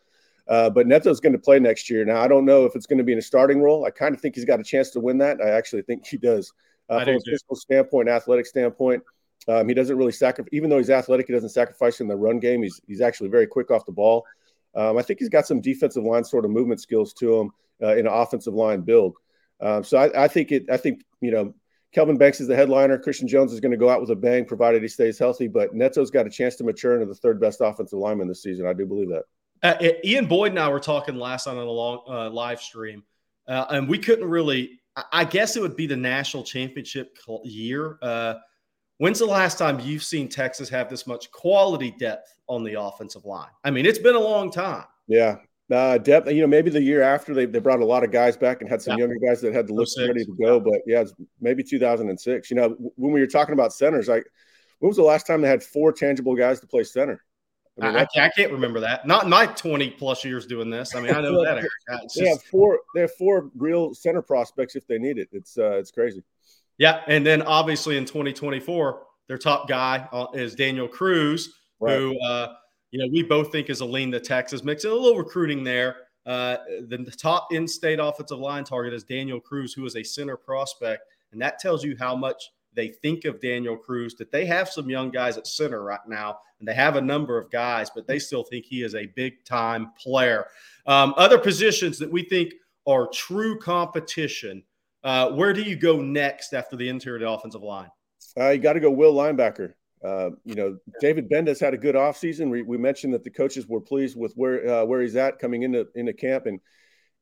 Uh, 0.48 0.70
but 0.70 0.86
Neto's 0.86 1.18
going 1.18 1.32
to 1.32 1.38
play 1.38 1.58
next 1.58 1.90
year. 1.90 2.04
Now, 2.04 2.20
I 2.20 2.28
don't 2.28 2.44
know 2.44 2.64
if 2.64 2.76
it's 2.76 2.86
going 2.86 2.98
to 2.98 3.04
be 3.04 3.12
in 3.12 3.18
a 3.18 3.22
starting 3.22 3.60
role. 3.60 3.84
I 3.84 3.90
kind 3.90 4.14
of 4.14 4.20
think 4.20 4.36
he's 4.36 4.44
got 4.44 4.60
a 4.60 4.64
chance 4.64 4.90
to 4.90 5.00
win 5.00 5.18
that. 5.18 5.40
I 5.40 5.50
actually 5.50 5.82
think 5.82 6.06
he 6.06 6.16
does. 6.16 6.52
Uh, 6.88 7.04
from 7.04 7.16
a 7.16 7.20
physical 7.20 7.56
standpoint, 7.56 8.08
athletic 8.08 8.46
standpoint, 8.46 9.02
um, 9.48 9.68
he 9.68 9.74
doesn't 9.74 9.96
really 9.96 10.12
sacrifice. 10.12 10.48
Even 10.52 10.70
though 10.70 10.78
he's 10.78 10.90
athletic, 10.90 11.26
he 11.26 11.32
doesn't 11.32 11.48
sacrifice 11.48 12.00
in 12.00 12.06
the 12.06 12.14
run 12.14 12.38
game. 12.38 12.62
He's 12.62 12.80
he's 12.86 13.00
actually 13.00 13.28
very 13.28 13.48
quick 13.48 13.72
off 13.72 13.84
the 13.86 13.92
ball. 13.92 14.24
Um, 14.76 14.96
I 14.96 15.02
think 15.02 15.18
he's 15.18 15.28
got 15.28 15.48
some 15.48 15.60
defensive 15.60 16.04
line 16.04 16.22
sort 16.22 16.44
of 16.44 16.52
movement 16.52 16.80
skills 16.80 17.12
to 17.14 17.40
him 17.40 17.50
uh, 17.82 17.94
in 17.94 18.06
an 18.06 18.12
offensive 18.12 18.54
line 18.54 18.82
build. 18.82 19.16
Um, 19.60 19.84
so 19.84 19.98
I, 19.98 20.24
I, 20.24 20.28
think 20.28 20.52
it. 20.52 20.66
I 20.70 20.76
think 20.76 21.02
you 21.20 21.30
know 21.30 21.54
Kelvin 21.92 22.18
Banks 22.18 22.40
is 22.40 22.48
the 22.48 22.56
headliner. 22.56 22.98
Christian 22.98 23.26
Jones 23.26 23.52
is 23.52 23.60
going 23.60 23.72
to 23.72 23.78
go 23.78 23.88
out 23.88 24.00
with 24.00 24.10
a 24.10 24.16
bang, 24.16 24.44
provided 24.44 24.82
he 24.82 24.88
stays 24.88 25.18
healthy. 25.18 25.48
But 25.48 25.74
Neto's 25.74 26.10
got 26.10 26.26
a 26.26 26.30
chance 26.30 26.56
to 26.56 26.64
mature 26.64 26.94
into 26.94 27.06
the 27.06 27.14
third 27.14 27.40
best 27.40 27.60
offensive 27.62 27.98
lineman 27.98 28.28
this 28.28 28.42
season. 28.42 28.66
I 28.66 28.74
do 28.74 28.84
believe 28.84 29.08
that. 29.08 29.24
Uh, 29.62 29.90
Ian 30.04 30.26
Boyd 30.26 30.52
and 30.52 30.58
I 30.58 30.68
were 30.68 30.80
talking 30.80 31.16
last 31.16 31.46
night 31.46 31.56
on 31.56 31.66
a 31.66 31.70
long 31.70 32.02
uh, 32.08 32.30
live 32.30 32.60
stream, 32.60 33.02
uh, 33.48 33.66
and 33.70 33.88
we 33.88 33.98
couldn't 33.98 34.28
really. 34.28 34.80
I 35.12 35.24
guess 35.24 35.56
it 35.56 35.60
would 35.60 35.76
be 35.76 35.86
the 35.86 35.96
national 35.96 36.42
championship 36.42 37.18
year. 37.44 37.98
Uh, 38.00 38.34
when's 38.98 39.18
the 39.18 39.26
last 39.26 39.58
time 39.58 39.78
you've 39.80 40.02
seen 40.02 40.26
Texas 40.26 40.70
have 40.70 40.88
this 40.88 41.06
much 41.06 41.30
quality 41.30 41.94
depth 41.98 42.38
on 42.48 42.64
the 42.64 42.80
offensive 42.80 43.26
line? 43.26 43.50
I 43.62 43.70
mean, 43.70 43.84
it's 43.84 43.98
been 43.98 44.14
a 44.14 44.20
long 44.20 44.50
time. 44.50 44.84
Yeah, 45.06 45.36
uh, 45.70 45.98
depth, 45.98 46.30
you 46.30 46.40
know, 46.40 46.46
maybe 46.46 46.70
the 46.70 46.82
year 46.82 47.02
after 47.02 47.34
they, 47.34 47.46
they 47.46 47.58
brought 47.58 47.80
a 47.80 47.84
lot 47.84 48.04
of 48.04 48.12
guys 48.12 48.36
back 48.36 48.60
and 48.60 48.70
had 48.70 48.80
some 48.80 48.92
yeah. 48.92 49.04
younger 49.04 49.16
guys 49.26 49.40
that 49.40 49.52
had 49.52 49.66
the 49.66 49.74
list 49.74 49.98
ready 49.98 50.24
to 50.24 50.32
go. 50.40 50.60
But 50.60 50.80
yeah, 50.86 51.04
maybe 51.40 51.62
2006. 51.62 52.50
You 52.50 52.56
know, 52.56 52.76
when 52.96 53.12
we 53.12 53.20
were 53.20 53.26
talking 53.26 53.52
about 53.52 53.72
centers, 53.72 54.08
like 54.08 54.26
when 54.78 54.88
was 54.88 54.96
the 54.96 55.02
last 55.02 55.26
time 55.26 55.40
they 55.40 55.48
had 55.48 55.62
four 55.62 55.92
tangible 55.92 56.36
guys 56.36 56.60
to 56.60 56.66
play 56.66 56.84
center? 56.84 57.24
I, 57.80 57.86
mean, 57.88 57.96
I, 57.96 58.24
I, 58.24 58.30
can't 58.30 58.52
remember 58.52 58.80
that. 58.80 59.06
Not 59.06 59.28
my 59.28 59.46
20 59.46 59.90
plus 59.90 60.24
years 60.24 60.46
doing 60.46 60.70
this. 60.70 60.94
I 60.94 61.00
mean, 61.00 61.14
I 61.14 61.20
know 61.20 61.44
that. 61.44 61.62
Just, 62.04 62.18
they 62.18 62.28
have 62.28 62.42
four. 62.44 62.80
They 62.94 63.02
have 63.02 63.14
four 63.14 63.50
real 63.54 63.92
center 63.92 64.22
prospects 64.22 64.76
if 64.76 64.86
they 64.86 64.98
need 64.98 65.18
it. 65.18 65.28
It's 65.32 65.58
uh, 65.58 65.76
it's 65.76 65.90
crazy. 65.90 66.22
Yeah, 66.78 67.02
and 67.06 67.26
then 67.26 67.42
obviously 67.42 67.98
in 67.98 68.04
2024, 68.06 69.02
their 69.28 69.38
top 69.38 69.68
guy 69.68 70.08
uh, 70.10 70.26
is 70.32 70.54
Daniel 70.54 70.88
Cruz, 70.88 71.54
right. 71.78 71.98
who 71.98 72.18
uh, 72.20 72.54
you 72.90 72.98
know, 72.98 73.08
we 73.12 73.22
both 73.22 73.52
think 73.52 73.70
is 73.70 73.80
a 73.80 73.84
lean 73.84 74.10
to 74.12 74.20
Texas 74.20 74.62
mix. 74.64 74.84
A 74.84 74.90
little 74.90 75.16
recruiting 75.16 75.64
there. 75.64 75.96
Uh, 76.24 76.56
the, 76.88 76.98
the 76.98 77.10
top 77.10 77.52
in-state 77.52 77.98
offensive 78.00 78.38
line 78.38 78.64
target 78.64 78.92
is 78.92 79.04
Daniel 79.04 79.40
Cruz, 79.40 79.72
who 79.72 79.84
is 79.84 79.96
a 79.96 80.02
center 80.02 80.36
prospect, 80.36 81.02
and 81.32 81.40
that 81.40 81.58
tells 81.58 81.84
you 81.84 81.96
how 81.98 82.16
much 82.16 82.50
they 82.74 82.88
think 82.88 83.24
of 83.24 83.40
Daniel 83.40 83.76
Cruz. 83.76 84.14
That 84.14 84.32
they 84.32 84.44
have 84.46 84.68
some 84.68 84.90
young 84.90 85.10
guys 85.10 85.36
at 85.36 85.46
center 85.46 85.82
right 85.82 86.00
now, 86.08 86.38
and 86.58 86.68
they 86.68 86.74
have 86.74 86.96
a 86.96 87.00
number 87.00 87.38
of 87.38 87.50
guys, 87.50 87.90
but 87.94 88.06
they 88.06 88.18
still 88.18 88.42
think 88.42 88.64
he 88.64 88.82
is 88.82 88.94
a 88.94 89.06
big-time 89.14 89.92
player. 90.00 90.46
Um, 90.86 91.14
other 91.16 91.38
positions 91.38 91.98
that 91.98 92.10
we 92.10 92.24
think 92.24 92.54
are 92.86 93.08
true 93.08 93.58
competition. 93.58 94.62
Uh, 95.04 95.30
where 95.30 95.52
do 95.52 95.62
you 95.62 95.76
go 95.76 96.00
next 96.00 96.54
after 96.54 96.76
the 96.76 96.88
interior 96.88 97.26
offensive 97.26 97.62
line? 97.62 97.90
Uh, 98.38 98.50
you 98.50 98.58
got 98.58 98.72
to 98.72 98.80
go 98.80 98.90
Will 98.90 99.14
linebacker. 99.14 99.74
Uh, 100.04 100.30
you 100.44 100.54
know, 100.54 100.78
David 101.00 101.28
Gbenda's 101.28 101.60
had 101.60 101.74
a 101.74 101.78
good 101.78 101.94
offseason. 101.94 102.50
We, 102.50 102.62
we 102.62 102.76
mentioned 102.76 103.14
that 103.14 103.24
the 103.24 103.30
coaches 103.30 103.66
were 103.66 103.80
pleased 103.80 104.16
with 104.16 104.34
where 104.34 104.68
uh, 104.68 104.84
where 104.84 105.00
he's 105.00 105.16
at 105.16 105.38
coming 105.38 105.62
into 105.62 105.86
into 105.94 106.12
camp, 106.12 106.46
and 106.46 106.60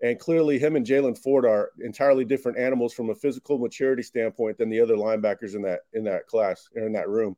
and 0.02 0.18
clearly 0.18 0.58
him 0.58 0.76
and 0.76 0.84
Jaylan 0.84 1.16
Ford 1.16 1.46
are 1.46 1.70
entirely 1.80 2.24
different 2.24 2.58
animals 2.58 2.92
from 2.92 3.10
a 3.10 3.14
physical 3.14 3.58
maturity 3.58 4.02
standpoint 4.02 4.58
than 4.58 4.68
the 4.68 4.80
other 4.80 4.96
linebackers 4.96 5.54
in 5.54 5.62
that 5.62 5.80
in 5.92 6.04
that 6.04 6.26
class 6.26 6.68
or 6.76 6.86
in 6.86 6.92
that 6.92 7.08
room. 7.08 7.36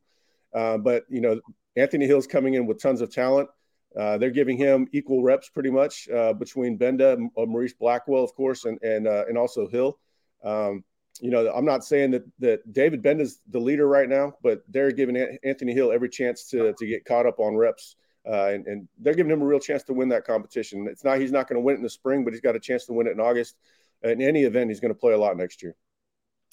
Uh, 0.54 0.78
but 0.78 1.04
you 1.08 1.20
know, 1.20 1.38
Anthony 1.76 2.06
Hill's 2.06 2.26
coming 2.26 2.54
in 2.54 2.66
with 2.66 2.80
tons 2.80 3.00
of 3.02 3.12
talent. 3.12 3.48
Uh, 3.96 4.18
they're 4.18 4.30
giving 4.30 4.56
him 4.56 4.88
equal 4.92 5.22
reps 5.22 5.48
pretty 5.48 5.70
much 5.70 6.08
uh, 6.08 6.32
between 6.32 6.76
Benda, 6.76 7.16
Morice 7.36 7.74
Blackwell, 7.74 8.24
of 8.24 8.34
course, 8.34 8.64
and 8.64 8.82
and 8.82 9.06
and 9.06 9.36
also 9.36 9.68
Hill. 9.68 9.98
Um, 10.42 10.82
you 11.20 11.30
know, 11.30 11.50
I'm 11.52 11.64
not 11.64 11.84
saying 11.84 12.10
that 12.12 12.24
that 12.38 12.72
David 12.72 13.02
Gbenda 13.02 13.20
is 13.20 13.40
the 13.50 13.60
leader 13.60 13.88
right 13.88 14.08
now, 14.08 14.34
but 14.42 14.62
they're 14.68 14.90
giving 14.92 15.16
Anthony 15.44 15.72
Hill 15.72 15.92
every 15.92 16.08
chance 16.08 16.48
to 16.50 16.74
to 16.78 16.86
get 16.86 17.04
caught 17.04 17.26
up 17.26 17.38
on 17.38 17.56
reps, 17.56 17.96
uh, 18.28 18.46
and, 18.46 18.66
and 18.66 18.88
they're 18.98 19.14
giving 19.14 19.32
him 19.32 19.42
a 19.42 19.46
real 19.46 19.60
chance 19.60 19.82
to 19.84 19.92
win 19.92 20.08
that 20.10 20.24
competition. 20.24 20.86
It's 20.88 21.04
not 21.04 21.20
he's 21.20 21.32
not 21.32 21.48
going 21.48 21.56
to 21.56 21.64
win 21.64 21.74
it 21.74 21.78
in 21.78 21.82
the 21.82 21.90
spring, 21.90 22.24
but 22.24 22.32
he's 22.32 22.42
got 22.42 22.56
a 22.56 22.60
chance 22.60 22.86
to 22.86 22.92
win 22.92 23.06
it 23.06 23.12
in 23.12 23.20
August. 23.20 23.56
In 24.02 24.20
any 24.20 24.44
event, 24.44 24.70
he's 24.70 24.80
going 24.80 24.92
to 24.92 24.98
play 24.98 25.14
a 25.14 25.18
lot 25.18 25.36
next 25.36 25.62
year. 25.62 25.74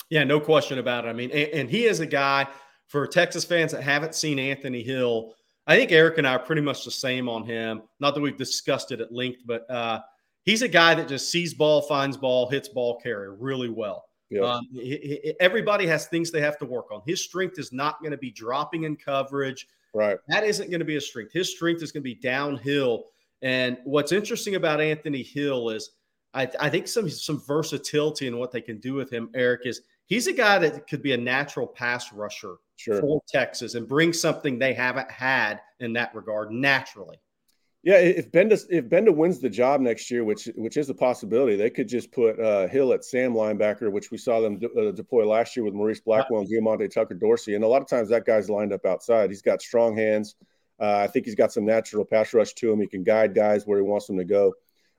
Yeah, 0.09 0.23
no 0.23 0.39
question 0.39 0.79
about 0.79 1.05
it. 1.05 1.09
I 1.09 1.13
mean, 1.13 1.31
and, 1.31 1.49
and 1.49 1.69
he 1.69 1.85
is 1.85 1.99
a 1.99 2.05
guy 2.05 2.47
for 2.87 3.07
Texas 3.07 3.43
fans 3.43 3.71
that 3.71 3.83
haven't 3.83 4.15
seen 4.15 4.39
Anthony 4.39 4.83
Hill. 4.83 5.33
I 5.65 5.75
think 5.77 5.91
Eric 5.91 6.17
and 6.17 6.27
I 6.27 6.35
are 6.35 6.39
pretty 6.39 6.61
much 6.61 6.85
the 6.85 6.91
same 6.91 7.29
on 7.29 7.45
him. 7.45 7.83
Not 7.99 8.15
that 8.15 8.21
we've 8.21 8.37
discussed 8.37 8.91
it 8.91 9.01
at 9.01 9.11
length, 9.11 9.39
but 9.45 9.69
uh, 9.69 10.01
he's 10.43 10.61
a 10.61 10.67
guy 10.67 10.93
that 10.95 11.07
just 11.07 11.31
sees 11.31 11.53
ball, 11.53 11.81
finds 11.81 12.17
ball, 12.17 12.49
hits 12.49 12.69
ball 12.69 12.99
carrier 12.99 13.33
really 13.33 13.69
well. 13.69 14.05
Yep. 14.33 14.43
Um, 14.43 14.67
he, 14.73 14.97
he, 14.97 15.33
everybody 15.39 15.85
has 15.87 16.07
things 16.07 16.31
they 16.31 16.41
have 16.41 16.57
to 16.59 16.65
work 16.65 16.91
on. 16.91 17.01
His 17.05 17.23
strength 17.23 17.59
is 17.59 17.71
not 17.71 17.99
going 17.99 18.11
to 18.11 18.17
be 18.17 18.31
dropping 18.31 18.83
in 18.83 18.95
coverage. 18.95 19.67
Right. 19.93 20.17
That 20.27 20.43
isn't 20.43 20.69
going 20.69 20.79
to 20.79 20.85
be 20.85 20.95
a 20.95 21.01
strength. 21.01 21.33
His 21.33 21.51
strength 21.51 21.83
is 21.83 21.91
going 21.91 22.01
to 22.01 22.05
be 22.05 22.15
downhill. 22.15 23.05
And 23.41 23.77
what's 23.83 24.11
interesting 24.11 24.55
about 24.55 24.81
Anthony 24.81 25.21
Hill 25.21 25.69
is 25.69 25.91
I, 26.33 26.49
I 26.59 26.69
think 26.69 26.87
some 26.87 27.09
some 27.09 27.39
versatility 27.39 28.27
in 28.27 28.37
what 28.37 28.51
they 28.51 28.61
can 28.61 28.79
do 28.79 28.93
with 28.93 29.11
him. 29.11 29.29
Eric 29.35 29.61
is 29.65 29.81
he's 30.05 30.27
a 30.27 30.33
guy 30.33 30.57
that 30.59 30.87
could 30.87 31.03
be 31.03 31.13
a 31.13 31.17
natural 31.17 31.67
pass 31.67 32.11
rusher 32.11 32.55
sure. 32.77 32.99
for 32.99 33.21
Texas 33.27 33.75
and 33.75 33.87
bring 33.87 34.13
something 34.13 34.57
they 34.57 34.73
haven't 34.73 35.11
had 35.11 35.61
in 35.79 35.93
that 35.93 36.13
regard 36.15 36.51
naturally. 36.51 37.17
Yeah, 37.83 37.97
if 37.97 38.31
Gbenda 38.31 38.65
if 38.69 38.85
Gbenda 38.85 39.13
wins 39.13 39.39
the 39.39 39.49
job 39.49 39.81
next 39.81 40.09
year, 40.09 40.23
which 40.23 40.45
which 40.55 40.77
is 40.77 40.89
a 40.89 40.93
possibility, 40.93 41.57
they 41.57 41.69
could 41.69 41.89
just 41.89 42.13
put 42.13 42.39
uh, 42.39 42.65
Hill 42.67 42.93
at 42.93 43.03
Sam 43.03 43.33
linebacker, 43.33 43.91
which 43.91 44.09
we 44.09 44.17
saw 44.17 44.39
them 44.39 44.57
de- 44.57 44.71
uh, 44.71 44.91
deploy 44.91 45.27
last 45.27 45.57
year 45.57 45.65
with 45.65 45.73
Morice 45.73 45.99
Blackwell 45.99 46.39
and 46.39 46.49
Diamante 46.49 46.87
Tucker 46.87 47.13
Dorsey. 47.13 47.55
And 47.55 47.63
a 47.63 47.67
lot 47.67 47.81
of 47.81 47.89
times 47.89 48.07
that 48.09 48.25
guy's 48.25 48.49
lined 48.49 48.71
up 48.71 48.85
outside. 48.85 49.29
He's 49.29 49.41
got 49.41 49.61
strong 49.61 49.97
hands. 49.97 50.35
Uh, 50.79 50.99
I 50.99 51.07
think 51.07 51.25
he's 51.25 51.35
got 51.35 51.51
some 51.51 51.65
natural 51.65 52.05
pass 52.05 52.33
rush 52.33 52.53
to 52.53 52.71
him. 52.71 52.79
He 52.79 52.87
can 52.87 53.03
guide 53.03 53.35
guys 53.35 53.67
where 53.67 53.79
he 53.79 53.83
wants 53.83 54.07
them 54.07 54.17
to 54.17 54.23
go. 54.23 54.53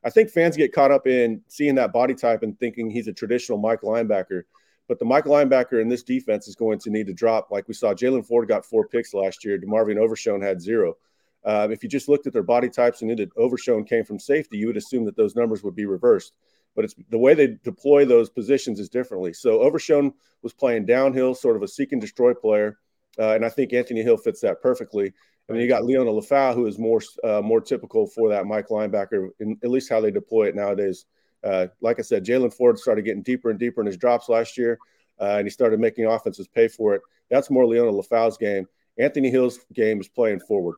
I 0.05 0.11
think 0.11 0.29
fans 0.29 0.55
get 0.55 0.75
caught 0.75 0.91
up 0.91 1.07
in 1.07 1.41
seeing 1.49 1.77
that 1.77 1.93
body 1.93 2.15
type 2.15 2.43
and 2.43 2.59
thinking 2.59 2.91
he's 2.91 3.09
a 3.09 3.15
traditional 3.15 3.57
Mike 3.57 3.81
linebacker. 3.81 4.43
But 4.89 4.99
the 4.99 5.07
Mike 5.07 5.25
linebacker 5.25 5.81
in 5.81 5.89
this 5.89 6.03
defense 6.03 6.47
is 6.49 6.55
going 6.55 6.81
to 6.81 6.91
need 6.91 7.07
to 7.07 7.15
drop. 7.15 7.51
Like 7.51 7.67
we 7.67 7.73
saw, 7.73 7.95
Jaylan 7.95 8.27
Ford 8.27 8.47
got 8.47 8.67
four 8.67 8.87
picks 8.87 9.15
last 9.15 9.43
year. 9.43 9.59
DeMarvion 9.59 9.97
Overshown 9.97 10.43
had 10.43 10.61
zero. 10.61 10.97
Um, 11.45 11.73
if 11.73 11.83
you 11.83 11.89
just 11.89 12.09
looked 12.09 12.27
at 12.27 12.33
their 12.33 12.43
body 12.43 12.69
types 12.69 13.03
and 13.03 13.11
it 13.11 13.31
overshown 13.37 13.85
came 13.85 14.05
from 14.05 14.19
safety, 14.19 14.57
you 14.57 14.67
would 14.67 14.77
assume 14.77 15.05
that 15.05 15.17
those 15.17 15.37
numbers 15.37 15.63
would 15.63 15.75
be 15.75 15.85
reversed. 15.85 16.33
But 16.75 16.85
it's 16.85 16.95
the 17.11 17.19
way 17.19 17.35
they 17.35 17.59
deploy 17.63 18.05
those 18.05 18.31
positions 18.31 18.81
is 18.81 18.89
differently. 18.89 19.33
So 19.33 19.61
Overshown 19.61 20.13
was 20.43 20.53
playing 20.53 20.87
downhill, 20.87 21.35
sort 21.35 21.57
of 21.57 21.63
a 21.63 21.69
seek 21.69 21.93
and 21.93 22.01
destroy 22.01 22.35
player, 22.35 22.79
uh, 23.19 23.35
and 23.35 23.45
I 23.45 23.49
think 23.49 23.73
Anthony 23.73 24.03
Hill 24.03 24.17
fits 24.17 24.41
that 24.41 24.61
perfectly. 24.61 25.13
And 25.49 25.57
then 25.57 25.63
you 25.63 25.69
got 25.69 25.83
Liona 25.83 26.19
Lefau, 26.19 26.55
who 26.55 26.67
is 26.67 26.79
more 26.79 27.03
uh, 27.23 27.43
more 27.43 27.61
typical 27.61 28.07
for 28.07 28.31
that 28.31 28.47
Mike 28.47 28.69
linebacker, 28.69 29.29
in 29.41 29.59
at 29.63 29.71
least 29.71 29.91
how 29.91 30.01
they 30.01 30.11
deploy 30.11 30.49
it 30.49 30.57
nowadays. 30.57 31.05
Uh, 31.45 31.67
like 31.83 31.99
I 31.99 32.03
said, 32.03 32.25
Jaylan 32.25 32.53
Ford 32.53 32.79
started 32.79 33.05
getting 33.05 33.23
deeper 33.23 33.51
and 33.51 33.59
deeper 33.59 33.83
in 33.83 33.87
his 33.87 33.99
drops 33.99 34.31
last 34.31 34.57
year, 34.57 34.79
uh, 35.21 35.37
and 35.37 35.47
he 35.47 35.51
started 35.51 35.79
making 35.79 36.07
offenses 36.07 36.49
pay 36.49 36.69
for 36.69 36.95
it. 36.95 37.03
That's 37.31 37.51
more 37.51 37.65
Liona 37.65 37.93
Lefau's 37.93 38.39
game. 38.39 38.67
Anthony 38.99 39.31
Hill's 39.31 39.59
game 39.75 40.01
is 40.01 40.09
playing 40.09 40.41
forward. 40.41 40.77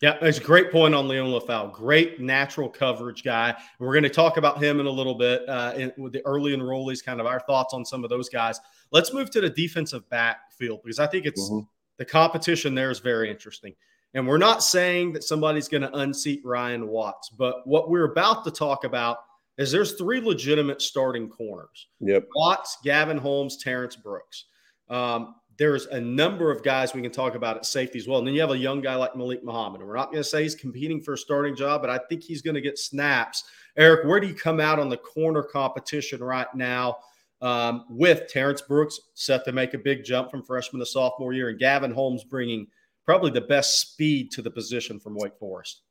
Yeah, 0.00 0.18
it's 0.20 0.38
a 0.38 0.42
great 0.42 0.70
point 0.70 0.94
on 0.94 1.06
Liona 1.06 1.40
Lefau. 1.40 1.72
Great 1.72 2.20
natural 2.20 2.68
coverage 2.68 3.22
guy. 3.22 3.54
We're 3.78 3.92
going 3.92 4.02
to 4.02 4.10
talk 4.10 4.36
about 4.36 4.62
him 4.62 4.80
in 4.80 4.86
a 4.86 4.90
little 4.90 5.14
bit 5.14 5.48
uh, 5.48 5.72
in, 5.76 5.92
with 5.96 6.12
the 6.12 6.20
early 6.26 6.54
enrollees, 6.54 7.02
kind 7.02 7.20
of 7.20 7.26
our 7.26 7.40
thoughts 7.40 7.72
on 7.72 7.84
some 7.84 8.04
of 8.04 8.10
those 8.10 8.28
guys. 8.28 8.60
Let's 8.90 9.12
move 9.12 9.30
to 9.30 9.40
the 9.40 9.50
defensive 9.50 10.08
backfield 10.10 10.80
because 10.82 10.98
I 10.98 11.06
think 11.06 11.26
it's 11.26 11.48
mm-hmm. 11.48 11.66
the 11.96 12.04
competition 12.04 12.74
there 12.74 12.90
is 12.90 12.98
very 12.98 13.30
interesting. 13.30 13.74
And 14.14 14.28
we're 14.28 14.38
not 14.38 14.62
saying 14.62 15.12
that 15.12 15.24
somebody's 15.24 15.68
going 15.68 15.82
to 15.82 15.96
unseat 15.96 16.42
Ryan 16.44 16.86
Watts, 16.86 17.30
but 17.30 17.66
what 17.66 17.90
we're 17.90 18.12
about 18.12 18.44
to 18.44 18.50
talk 18.50 18.84
about 18.84 19.18
is 19.58 19.70
there's 19.72 19.94
three 19.94 20.20
legitimate 20.20 20.82
starting 20.82 21.28
corners. 21.28 21.88
Yep. 22.00 22.28
Watts, 22.34 22.78
Gavin 22.82 23.18
Holmes, 23.18 23.56
Terrence 23.56 23.96
Brooks. 23.96 24.46
Um, 24.88 25.36
there's 25.56 25.86
a 25.86 26.00
number 26.00 26.50
of 26.50 26.62
guys 26.62 26.94
we 26.94 27.02
can 27.02 27.12
talk 27.12 27.34
about 27.34 27.56
at 27.56 27.66
safety 27.66 27.98
as 27.98 28.08
well. 28.08 28.18
And 28.18 28.26
then 28.26 28.34
you 28.34 28.40
have 28.40 28.50
a 28.50 28.58
young 28.58 28.80
guy 28.80 28.96
like 28.96 29.14
Malik 29.14 29.44
Muhammad. 29.44 29.80
And 29.80 29.88
we're 29.88 29.96
not 29.96 30.10
going 30.10 30.22
to 30.22 30.28
say 30.28 30.42
he's 30.42 30.54
competing 30.54 31.00
for 31.00 31.14
a 31.14 31.18
starting 31.18 31.54
job, 31.54 31.80
but 31.80 31.90
I 31.90 31.98
think 32.08 32.22
he's 32.22 32.42
going 32.42 32.54
to 32.54 32.60
get 32.60 32.78
snaps. 32.78 33.44
Eric, 33.76 34.06
where 34.06 34.20
do 34.20 34.26
you 34.26 34.34
come 34.34 34.60
out 34.60 34.78
on 34.78 34.88
the 34.88 34.96
corner 34.96 35.42
competition 35.42 36.22
right 36.22 36.52
now 36.54 36.96
um, 37.40 37.84
with 37.88 38.28
Terrence 38.28 38.62
Brooks 38.62 38.98
set 39.14 39.44
to 39.44 39.52
make 39.52 39.74
a 39.74 39.78
big 39.78 40.04
jump 40.04 40.30
from 40.30 40.42
freshman 40.42 40.80
to 40.80 40.86
sophomore 40.86 41.32
year 41.32 41.50
and 41.50 41.58
Gavin 41.58 41.92
Holmes 41.92 42.24
bringing 42.24 42.66
probably 43.04 43.30
the 43.30 43.40
best 43.40 43.80
speed 43.80 44.32
to 44.32 44.42
the 44.42 44.50
position 44.50 44.98
from 44.98 45.14
Wake 45.14 45.36
Forest? 45.38 45.82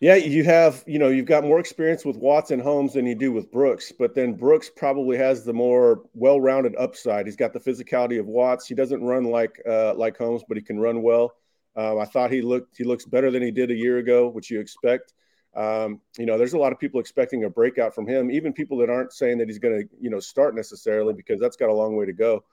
Yeah, 0.00 0.16
you 0.16 0.44
have, 0.44 0.82
you 0.86 0.98
know, 0.98 1.08
you've 1.08 1.26
got 1.26 1.44
more 1.44 1.60
experience 1.60 2.04
with 2.04 2.16
Watson 2.16 2.58
Holmes 2.58 2.92
than 2.92 3.06
you 3.06 3.14
do 3.14 3.32
with 3.32 3.50
Brooks, 3.50 3.92
but 3.92 4.14
then 4.14 4.34
Brooks 4.34 4.70
probably 4.74 5.16
has 5.16 5.44
the 5.44 5.52
more 5.52 6.02
well-rounded 6.14 6.74
upside. 6.76 7.26
He's 7.26 7.36
got 7.36 7.52
the 7.52 7.60
physicality 7.60 8.18
of 8.20 8.26
Watts. 8.26 8.66
He 8.66 8.74
doesn't 8.74 9.02
run 9.02 9.24
like 9.24 9.62
uh, 9.66 9.94
like 9.94 10.18
Holmes, 10.18 10.42
but 10.46 10.56
he 10.56 10.62
can 10.62 10.78
run 10.78 11.00
well. 11.00 11.32
Um, 11.76 11.98
I 11.98 12.04
thought 12.04 12.30
he 12.30 12.42
looked 12.42 12.76
he 12.76 12.84
looks 12.84 13.04
better 13.04 13.30
than 13.30 13.42
he 13.42 13.50
did 13.50 13.70
a 13.70 13.74
year 13.74 13.98
ago, 13.98 14.28
which 14.28 14.50
you 14.50 14.60
expect. 14.60 15.14
Um, 15.54 16.00
you 16.18 16.26
know, 16.26 16.36
there's 16.36 16.54
a 16.54 16.58
lot 16.58 16.72
of 16.72 16.80
people 16.80 17.00
expecting 17.00 17.44
a 17.44 17.50
breakout 17.50 17.94
from 17.94 18.06
him, 18.06 18.30
even 18.30 18.52
people 18.52 18.76
that 18.78 18.90
aren't 18.90 19.12
saying 19.12 19.38
that 19.38 19.48
he's 19.48 19.60
going 19.60 19.82
to, 19.82 19.88
you 20.00 20.10
know, 20.10 20.18
start 20.20 20.54
necessarily 20.56 21.14
because 21.14 21.40
that's 21.40 21.56
got 21.56 21.68
a 21.70 21.72
long 21.74 21.96
way 21.96 22.04
to 22.06 22.12
go. 22.12 22.44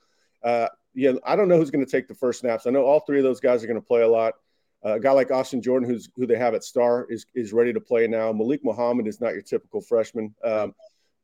Uh, 0.44 0.68
yeah, 0.94 1.14
I 1.26 1.36
don't 1.36 1.48
know 1.48 1.58
who's 1.58 1.72
going 1.72 1.86
to 1.86 1.92
take 1.92 2.08
the 2.08 2.14
first 2.16 2.42
snaps. 2.42 2.68
I 2.68 2.70
know 2.70 2.84
all 2.84 3.00
three 3.00 3.18
of 3.18 3.24
those 3.24 3.40
guys 3.40 3.64
are 3.64 3.68
going 3.68 3.82
to 3.82 3.86
play 3.86 4.02
a 4.04 4.08
lot. 4.08 4.36
A 4.84 5.00
guy 5.00 5.12
like 5.12 5.30
Austin 5.32 5.62
Jordan, 5.62 5.88
who's 5.88 6.10
who 6.16 6.26
they 6.26 6.38
have 6.38 6.56
at 6.56 6.64
star, 6.64 7.06
is 7.10 7.26
is 7.36 7.54
ready 7.54 7.72
to 7.74 7.80
play 7.80 8.08
now. 8.08 8.34
Malik 8.34 8.62
Muhammad 8.64 9.08
is 9.08 9.22
not 9.22 9.34
your 9.34 9.44
typical 9.44 9.82
freshman. 9.82 10.34
Um, 10.44 10.74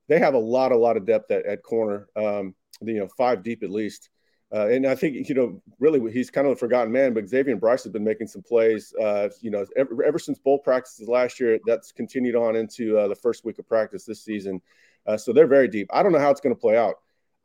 they 0.08 0.20
have 0.20 0.36
a 0.36 0.40
lot, 0.40 0.72
a 0.72 0.78
lot 0.78 0.98
of 0.98 1.06
depth 1.06 1.32
at, 1.32 1.46
at 1.46 1.64
corner. 1.64 2.08
Um, 2.16 2.56
you 2.82 3.00
know, 3.00 3.08
five 3.18 3.44
deep 3.44 3.64
at 3.64 3.72
least. 3.72 4.10
Uh, 4.54 4.68
and 4.68 4.86
I 4.86 4.96
think 4.96 5.28
you 5.28 5.36
know, 5.36 5.62
really, 5.80 6.12
he's 6.12 6.30
kind 6.30 6.48
of 6.48 6.54
a 6.54 6.56
forgotten 6.56 6.92
man. 6.92 7.14
But 7.14 7.26
X'Avion 7.26 7.60
Brice 7.60 7.84
has 7.84 7.92
been 7.92 8.04
making 8.04 8.28
some 8.28 8.42
plays. 8.42 8.94
Uh, 9.02 9.30
you 9.42 9.52
know, 9.52 9.66
ever, 9.76 10.04
ever, 10.04 10.20
since 10.20 10.40
bowl 10.40 10.60
practices 10.60 11.08
last 11.08 11.40
year, 11.40 11.60
that's 11.66 11.92
continued 11.92 12.36
on 12.36 12.56
into 12.56 12.98
uh, 12.98 13.08
the 13.08 13.16
first 13.16 13.44
week 13.44 13.60
of 13.60 13.68
practice 13.68 14.06
this 14.06 14.24
season. 14.24 14.62
Uh, 15.06 15.18
so 15.18 15.34
they're 15.34 15.48
very 15.48 15.68
deep. 15.68 15.88
I 15.92 16.04
don't 16.04 16.12
know 16.12 16.20
how 16.20 16.32
it's 16.32 16.42
going 16.42 16.56
to 16.56 16.60
play 16.60 16.78
out. 16.78 16.96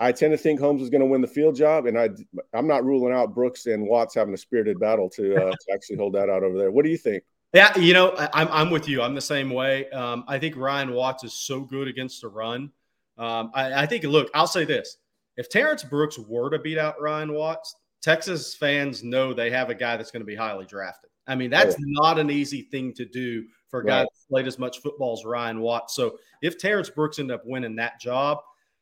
I 0.02 0.12
tend 0.12 0.32
to 0.32 0.38
think 0.38 0.58
Holmes 0.58 0.82
is 0.82 0.90
going 0.90 1.00
to 1.00 1.06
win 1.06 1.20
the 1.20 1.28
field 1.28 1.54
job, 1.54 1.86
and 1.86 1.98
I 1.98 2.10
I'm 2.52 2.66
not 2.66 2.84
ruling 2.84 3.14
out 3.14 3.34
Brooks 3.34 3.66
and 3.66 3.86
Watts 3.86 4.14
having 4.14 4.34
a 4.34 4.36
spirited 4.36 4.80
battle 4.80 5.08
to, 5.10 5.36
uh, 5.36 5.50
to 5.50 5.72
actually 5.72 5.96
hold 5.96 6.14
that 6.14 6.28
out 6.28 6.42
over 6.42 6.58
there. 6.58 6.70
What 6.70 6.84
do 6.84 6.90
you 6.90 6.98
think? 6.98 7.22
Yeah, 7.52 7.76
you 7.78 7.94
know, 7.94 8.14
I'm 8.34 8.48
I'm 8.48 8.70
with 8.70 8.88
you. 8.88 9.00
I'm 9.02 9.14
the 9.14 9.20
same 9.20 9.50
way. 9.50 9.88
Um, 9.90 10.24
I 10.26 10.38
think 10.38 10.56
Ryan 10.56 10.92
Watts 10.92 11.22
is 11.22 11.34
so 11.34 11.60
good 11.60 11.86
against 11.86 12.20
the 12.22 12.28
run. 12.28 12.72
Um, 13.16 13.52
I, 13.54 13.82
I 13.82 13.86
think. 13.86 14.04
Look, 14.04 14.30
I'll 14.34 14.46
say 14.46 14.64
this: 14.64 14.96
if 15.36 15.48
Terrence 15.48 15.84
Brooks 15.84 16.18
were 16.18 16.50
to 16.50 16.58
beat 16.58 16.78
out 16.78 17.00
Ryan 17.00 17.32
Watts, 17.32 17.76
Texas 18.02 18.54
fans 18.54 19.04
know 19.04 19.32
they 19.32 19.50
have 19.50 19.70
a 19.70 19.74
guy 19.74 19.96
that's 19.96 20.10
going 20.10 20.22
to 20.22 20.26
be 20.26 20.34
highly 20.34 20.66
drafted. 20.66 21.10
I 21.26 21.36
mean, 21.36 21.50
that's 21.50 21.76
oh. 21.76 21.78
not 21.80 22.18
an 22.18 22.30
easy 22.30 22.62
thing 22.62 22.92
to 22.94 23.04
do 23.04 23.44
for 23.68 23.80
a 23.80 23.84
guy 23.84 24.00
right. 24.00 24.08
that's 24.10 24.26
played 24.26 24.46
as 24.46 24.58
much 24.58 24.80
football 24.80 25.12
as 25.12 25.24
Ryan 25.24 25.60
Watts. 25.60 25.94
So 25.94 26.18
if 26.42 26.58
Terrence 26.58 26.90
Brooks 26.90 27.18
ended 27.18 27.34
up 27.34 27.42
winning 27.46 27.76
that 27.76 28.00
job, 28.00 28.38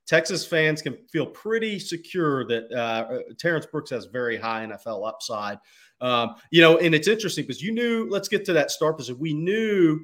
Texas 0.06 0.46
fans 0.46 0.82
can 0.82 0.96
feel 1.12 1.26
pretty 1.26 1.78
secure 1.78 2.46
that 2.46 2.72
uh, 2.72 3.20
Terrence 3.38 3.66
Brooks 3.66 3.90
has 3.90 4.06
very 4.06 4.36
high 4.36 4.66
NFL 4.66 5.06
upside. 5.06 5.58
Um, 6.00 6.34
you 6.50 6.62
know, 6.62 6.78
and 6.78 6.94
it's 6.94 7.08
interesting 7.08 7.44
because 7.44 7.62
you 7.62 7.72
knew, 7.72 8.08
let's 8.10 8.28
get 8.28 8.44
to 8.46 8.52
that 8.54 8.70
start 8.70 8.96
position. 8.96 9.20
We 9.20 9.34
knew 9.34 10.00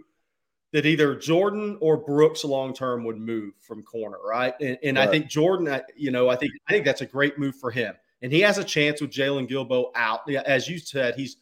that 0.72 0.84
either 0.84 1.14
Jordan 1.14 1.78
or 1.80 1.96
Brooks 1.96 2.44
long 2.44 2.74
term 2.74 3.04
would 3.04 3.16
move 3.16 3.54
from 3.60 3.82
corner, 3.82 4.18
right? 4.24 4.54
And, 4.60 4.78
and 4.82 4.96
right. 4.96 5.08
I 5.08 5.10
think 5.10 5.26
Jordan, 5.26 5.80
you 5.96 6.10
know, 6.10 6.28
I 6.28 6.36
think 6.36 6.52
I 6.68 6.72
think 6.72 6.84
that's 6.84 7.00
a 7.00 7.06
great 7.06 7.38
move 7.38 7.56
for 7.56 7.70
him. 7.70 7.94
And 8.22 8.32
he 8.32 8.40
has 8.40 8.58
a 8.58 8.64
chance 8.64 9.00
with 9.00 9.10
Jaylon 9.10 9.48
Guilbeau 9.48 9.90
out. 9.94 10.30
As 10.30 10.68
you 10.68 10.78
said, 10.78 11.14
he's 11.14 11.36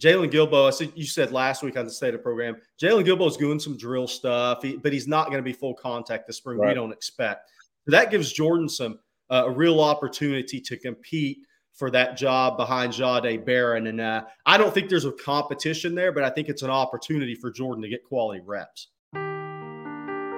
Jaylon 0.00 0.30
Guilbeau. 0.30 0.66
I 0.66 0.70
said 0.70 0.92
you 0.94 1.04
said 1.04 1.32
last 1.32 1.62
week 1.62 1.76
on 1.76 1.84
the 1.84 1.90
state 1.90 2.14
of 2.14 2.22
program. 2.22 2.56
Jaylon 2.80 3.04
Guilbeau 3.04 3.28
is 3.28 3.36
doing 3.36 3.58
some 3.58 3.76
drill 3.76 4.06
stuff, 4.06 4.62
he, 4.62 4.76
but 4.76 4.92
he's 4.92 5.08
not 5.08 5.26
going 5.26 5.38
to 5.38 5.42
be 5.42 5.52
full 5.52 5.74
contact 5.74 6.26
this 6.26 6.36
spring. 6.36 6.58
Right. 6.58 6.68
We 6.68 6.74
don't 6.74 6.92
expect. 6.92 7.50
That 7.86 8.10
gives 8.10 8.32
Jordan 8.32 8.68
some 8.68 8.98
uh, 9.30 9.44
a 9.46 9.50
real 9.50 9.80
opportunity 9.80 10.60
to 10.60 10.76
compete 10.76 11.38
for 11.74 11.90
that 11.90 12.16
job 12.16 12.56
behind 12.56 12.92
Jahdae 12.92 13.44
Barron. 13.44 13.86
And 13.86 14.00
uh, 14.00 14.24
I 14.46 14.58
don't 14.58 14.72
think 14.72 14.88
there's 14.88 15.06
a 15.06 15.12
competition 15.12 15.94
there, 15.94 16.12
but 16.12 16.22
I 16.22 16.30
think 16.30 16.48
it's 16.48 16.62
an 16.62 16.70
opportunity 16.70 17.34
for 17.34 17.50
Jordan 17.50 17.82
to 17.82 17.88
get 17.88 18.04
quality 18.04 18.42
reps. 18.44 18.88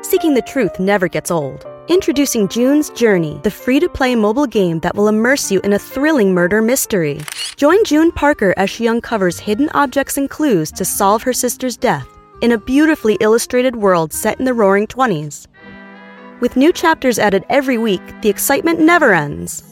Seeking 0.02 0.34
the 0.34 0.44
truth 0.46 0.78
never 0.78 1.08
gets 1.08 1.30
old. 1.30 1.66
Introducing 1.88 2.48
June's 2.48 2.90
Journey, 2.90 3.40
the 3.42 3.50
free 3.50 3.80
to 3.80 3.88
play 3.88 4.14
mobile 4.14 4.46
game 4.46 4.78
that 4.80 4.94
will 4.94 5.08
immerse 5.08 5.50
you 5.50 5.60
in 5.60 5.72
a 5.72 5.78
thrilling 5.78 6.32
murder 6.32 6.62
mystery. 6.62 7.20
Join 7.56 7.82
June 7.84 8.12
Parker 8.12 8.54
as 8.56 8.70
she 8.70 8.86
uncovers 8.86 9.38
hidden 9.38 9.70
objects 9.74 10.16
and 10.16 10.30
clues 10.30 10.70
to 10.72 10.84
solve 10.84 11.22
her 11.22 11.32
sister's 11.32 11.76
death 11.76 12.06
in 12.42 12.52
a 12.52 12.58
beautifully 12.58 13.16
illustrated 13.20 13.76
world 13.76 14.12
set 14.12 14.38
in 14.38 14.44
the 14.44 14.54
roaring 14.54 14.86
20s. 14.86 15.46
With 16.44 16.58
new 16.58 16.74
chapters 16.74 17.18
added 17.18 17.46
every 17.48 17.78
week, 17.78 18.02
the 18.20 18.28
excitement 18.28 18.78
never 18.78 19.14
ends. 19.14 19.62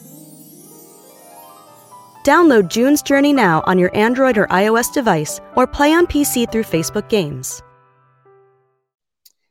Download 2.25 2.67
June's 2.67 3.03
Journey 3.03 3.35
now 3.35 3.63
on 3.67 3.79
your 3.79 3.95
Android 3.95 4.39
or 4.39 4.47
iOS 4.47 4.91
device 4.91 5.39
or 5.55 5.67
play 5.67 5.93
on 5.93 6.07
PC 6.07 6.51
through 6.51 6.63
Facebook 6.63 7.11
Games. 7.11 7.63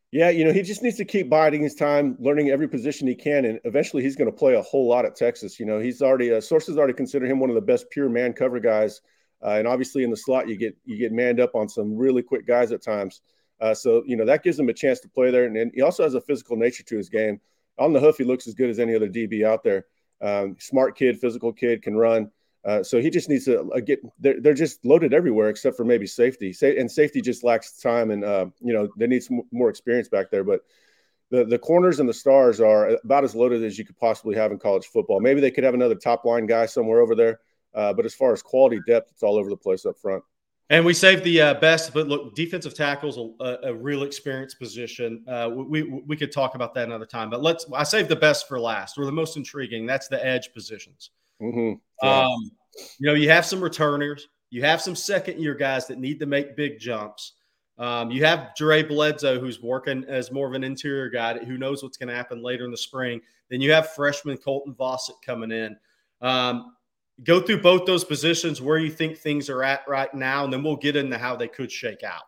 Yeah, 0.10 0.32
you 0.32 0.44
know, 0.44 0.52
he 0.52 0.64
just 0.64 0.82
needs 0.82 0.98
to 0.98 1.06
keep 1.06 1.30
biding 1.30 1.62
his 1.62 1.76
time, 1.76 2.18
learning 2.20 2.50
every 2.50 2.68
position 2.68 3.08
he 3.08 3.14
can, 3.14 3.46
and 3.46 3.60
eventually 3.66 4.02
he's 4.02 4.16
going 4.16 4.32
to 4.32 4.36
play 4.36 4.56
a 4.56 4.62
whole 4.64 4.90
lot 4.90 5.06
at 5.06 5.16
Texas. 5.16 5.60
You 5.60 5.68
know, 5.68 5.78
he's 5.78 6.02
already 6.02 6.34
uh, 6.34 6.42
sources 6.42 6.76
already 6.76 6.94
consider 6.94 7.28
him 7.28 7.40
one 7.40 7.52
of 7.52 7.56
the 7.56 7.62
best 7.62 7.88
pure 7.92 8.10
man 8.10 8.34
cover 8.34 8.60
guys, 8.60 9.00
uh, 9.46 9.50
and 9.50 9.68
obviously 9.68 10.04
in 10.04 10.10
the 10.10 10.18
slot 10.18 10.50
you 10.50 10.58
get 10.58 10.76
you 10.86 10.98
get 10.98 11.12
manned 11.12 11.40
up 11.40 11.54
on 11.54 11.70
some 11.70 11.96
really 11.96 12.24
quick 12.24 12.48
guys 12.48 12.72
at 12.72 12.82
times. 12.82 13.22
Uh, 13.62 13.74
so 13.74 14.04
you 14.08 14.16
know 14.16 14.26
that 14.26 14.44
gives 14.44 14.60
him 14.60 14.70
a 14.70 14.74
chance 14.74 15.00
to 15.00 15.08
play 15.08 15.30
there, 15.30 15.46
and, 15.46 15.56
and, 15.56 15.72
he 15.74 15.82
also 15.82 16.04
has 16.04 16.16
a 16.16 16.22
physical 16.22 16.58
nature 16.58 16.84
to 16.84 16.98
his 16.98 17.10
game. 17.10 17.40
On 17.78 17.94
the 17.94 18.00
hoof, 18.00 18.18
he 18.18 18.24
looks 18.24 18.48
as 18.48 18.56
good 18.56 18.70
as 18.70 18.80
any 18.80 18.96
other 18.96 19.08
DB 19.08 19.46
out 19.46 19.64
there. 19.64 19.86
Um, 20.20 20.56
smart 20.60 20.98
kid, 20.98 21.20
physical 21.20 21.54
kid, 21.54 21.84
can 21.84 21.96
run. 21.96 22.32
Uh, 22.66 22.84
so 22.84 23.02
he 23.02 23.10
just 23.10 23.30
needs 23.30 23.46
to 23.46 23.72
uh, 23.72 23.80
get. 23.80 24.00
They're, 24.20 24.42
they're 24.42 24.54
just 24.54 24.84
loaded 24.84 25.14
everywhere 25.14 25.50
except 25.50 25.78
for 25.78 25.86
maybe 25.86 26.08
safety. 26.08 26.54
Say, 26.54 26.78
and 26.78 26.92
safety 26.92 27.22
just 27.22 27.44
lacks 27.44 27.80
time, 27.80 28.12
and 28.12 28.24
uh, 28.24 28.48
you 28.62 28.74
know 28.74 28.90
they 28.98 29.08
need 29.08 29.24
some 29.24 29.42
more 29.52 29.70
experience 29.70 30.10
back 30.10 30.32
there. 30.32 30.44
But 30.44 30.62
the 31.30 31.46
the 31.46 31.60
corners 31.60 32.00
and 32.00 32.10
the 32.10 32.14
stars 32.14 32.60
are 32.60 32.98
about 33.04 33.24
as 33.24 33.36
loaded 33.36 33.64
as 33.64 33.78
you 33.78 33.86
could 33.86 33.98
possibly 33.98 34.36
have 34.36 34.52
in 34.52 34.60
college 34.60 34.88
football. 34.88 35.20
Maybe 35.20 35.40
they 35.40 35.52
could 35.52 35.64
have 35.64 35.74
another 35.76 35.96
top 35.96 36.26
line 36.26 36.46
guy 36.48 36.66
somewhere 36.66 37.00
over 37.00 37.16
there. 37.16 37.40
Uh, 37.74 37.94
but 37.94 38.06
as 38.06 38.14
far 38.14 38.34
as 38.34 38.42
quality 38.42 38.80
depth, 38.86 39.12
it's 39.12 39.24
all 39.24 39.38
over 39.38 39.50
the 39.50 39.58
place 39.58 39.86
up 39.86 39.98
front. 39.98 40.24
And 40.72 40.86
we 40.86 40.94
saved 40.94 41.26
the 41.26 41.42
uh, 41.42 41.54
best, 41.56 41.94
but 41.94 42.08
look, 42.08 42.34
defensive 42.34 42.74
tackles 42.74 43.18
a, 43.18 43.58
a 43.64 43.74
real 43.74 44.04
experienced 44.04 44.58
position. 44.58 45.22
Uh, 45.28 45.50
we 45.54 45.84
we 45.84 46.16
could 46.16 46.32
talk 46.32 46.56
about 46.56 46.74
that 46.76 46.86
another 46.88 47.06
time, 47.06 47.30
but 47.30 47.42
let's. 47.42 47.66
I 47.76 47.84
saved 47.84 48.08
the 48.08 48.16
best 48.16 48.48
for 48.48 48.58
last, 48.58 48.98
or 48.98 49.04
the 49.04 49.12
most 49.12 49.36
intriguing. 49.36 49.86
That's 49.86 50.08
the 50.08 50.26
edge 50.26 50.54
positions. 50.54 51.10
Mm-hmm. 51.42 51.74
Yeah. 52.02 52.26
Um, 52.26 52.52
you 53.00 53.06
know, 53.06 53.16
you 53.16 53.30
have 53.30 53.46
some 53.46 53.62
returners, 53.62 54.30
you 54.50 54.62
have 54.64 54.82
some 54.82 54.96
second 54.96 55.42
year 55.42 55.56
guys 55.56 55.88
that 55.88 56.00
need 56.00 56.20
to 56.22 56.26
make 56.26 56.56
big 56.56 56.80
jumps. 56.80 57.34
Um, 57.78 58.10
you 58.10 58.24
have 58.24 58.56
Dre 58.56 58.82
Bledsoe, 58.82 59.42
who's 59.42 59.62
working 59.62 60.06
as 60.08 60.32
more 60.32 60.48
of 60.48 60.54
an 60.54 60.64
interior 60.64 61.10
guy 61.10 61.38
who 61.40 61.58
knows 61.58 61.84
what's 61.84 61.98
going 61.98 62.10
to 62.10 62.16
happen 62.16 62.42
later 62.42 62.64
in 62.64 62.72
the 62.72 62.78
spring. 62.78 63.20
Then 63.50 63.60
you 63.60 63.74
have 63.74 63.92
freshman 63.92 64.38
Colton 64.38 64.74
Vasek 64.76 65.22
coming 65.26 65.52
in. 65.52 65.76
Um, 66.22 66.76
go 67.24 67.40
through 67.40 67.62
both 67.62 67.86
those 67.86 68.04
positions 68.04 68.62
where 68.62 68.78
you 68.78 68.90
think 68.90 69.18
things 69.18 69.50
are 69.50 69.64
at 69.64 69.82
right 69.88 70.14
now, 70.14 70.44
and 70.44 70.52
then 70.52 70.64
we'll 70.64 70.76
get 70.76 70.96
into 70.96 71.18
how 71.18 71.36
they 71.36 71.48
could 71.48 71.72
shake 71.72 72.04
out. 72.04 72.24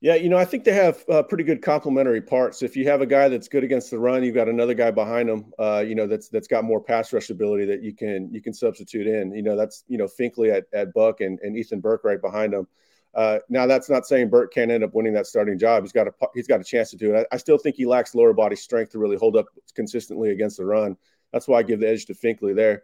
Yeah, 0.00 0.16
you 0.16 0.28
know, 0.28 0.36
I 0.36 0.44
think 0.44 0.64
they 0.64 0.72
have 0.72 1.04
uh, 1.08 1.22
pretty 1.22 1.44
good 1.44 1.62
complementary 1.62 2.20
parts. 2.20 2.62
If 2.62 2.76
you 2.76 2.88
have 2.88 3.02
a 3.02 3.06
guy 3.06 3.28
that's 3.28 3.46
good 3.46 3.62
against 3.62 3.88
the 3.92 4.00
run, 4.00 4.24
you've 4.24 4.34
got 4.34 4.48
another 4.48 4.74
guy 4.74 4.90
behind 4.90 5.30
him, 5.30 5.52
uh, 5.60 5.84
you 5.86 5.94
know, 5.94 6.08
that's 6.08 6.28
that's 6.28 6.48
got 6.48 6.64
more 6.64 6.80
pass 6.80 7.12
rush 7.12 7.30
ability 7.30 7.66
that 7.66 7.82
you 7.82 7.94
can 7.94 8.28
you 8.32 8.42
can 8.42 8.52
substitute 8.52 9.06
in. 9.06 9.32
You 9.32 9.42
know, 9.42 9.54
that's 9.56 9.84
you 9.86 9.98
know 9.98 10.06
Finkley 10.08 10.52
at, 10.52 10.64
at 10.72 10.92
Buck 10.92 11.20
and, 11.20 11.38
and 11.40 11.56
Ethan 11.56 11.80
Burke 11.80 12.02
right 12.02 12.20
behind 12.20 12.52
him. 12.52 12.66
Uh, 13.14 13.38
now 13.48 13.66
that's 13.66 13.88
not 13.88 14.04
saying 14.04 14.28
Burke 14.28 14.52
can't 14.52 14.72
end 14.72 14.82
up 14.82 14.92
winning 14.92 15.12
that 15.12 15.26
starting 15.26 15.56
job. 15.56 15.84
He's 15.84 15.92
got 15.92 16.08
a 16.08 16.12
he's 16.34 16.48
got 16.48 16.60
a 16.60 16.64
chance 16.64 16.90
to 16.90 16.96
do 16.96 17.14
it. 17.14 17.26
I, 17.30 17.34
I 17.34 17.38
still 17.38 17.58
think 17.58 17.76
he 17.76 17.86
lacks 17.86 18.14
lower 18.14 18.32
body 18.32 18.56
strength 18.56 18.90
to 18.92 18.98
really 18.98 19.16
hold 19.16 19.36
up 19.36 19.46
consistently 19.74 20.30
against 20.30 20.56
the 20.56 20.64
run. 20.64 20.96
That's 21.32 21.46
why 21.46 21.58
I 21.58 21.62
give 21.62 21.78
the 21.78 21.88
edge 21.88 22.06
to 22.06 22.14
Finkley 22.14 22.56
there. 22.56 22.82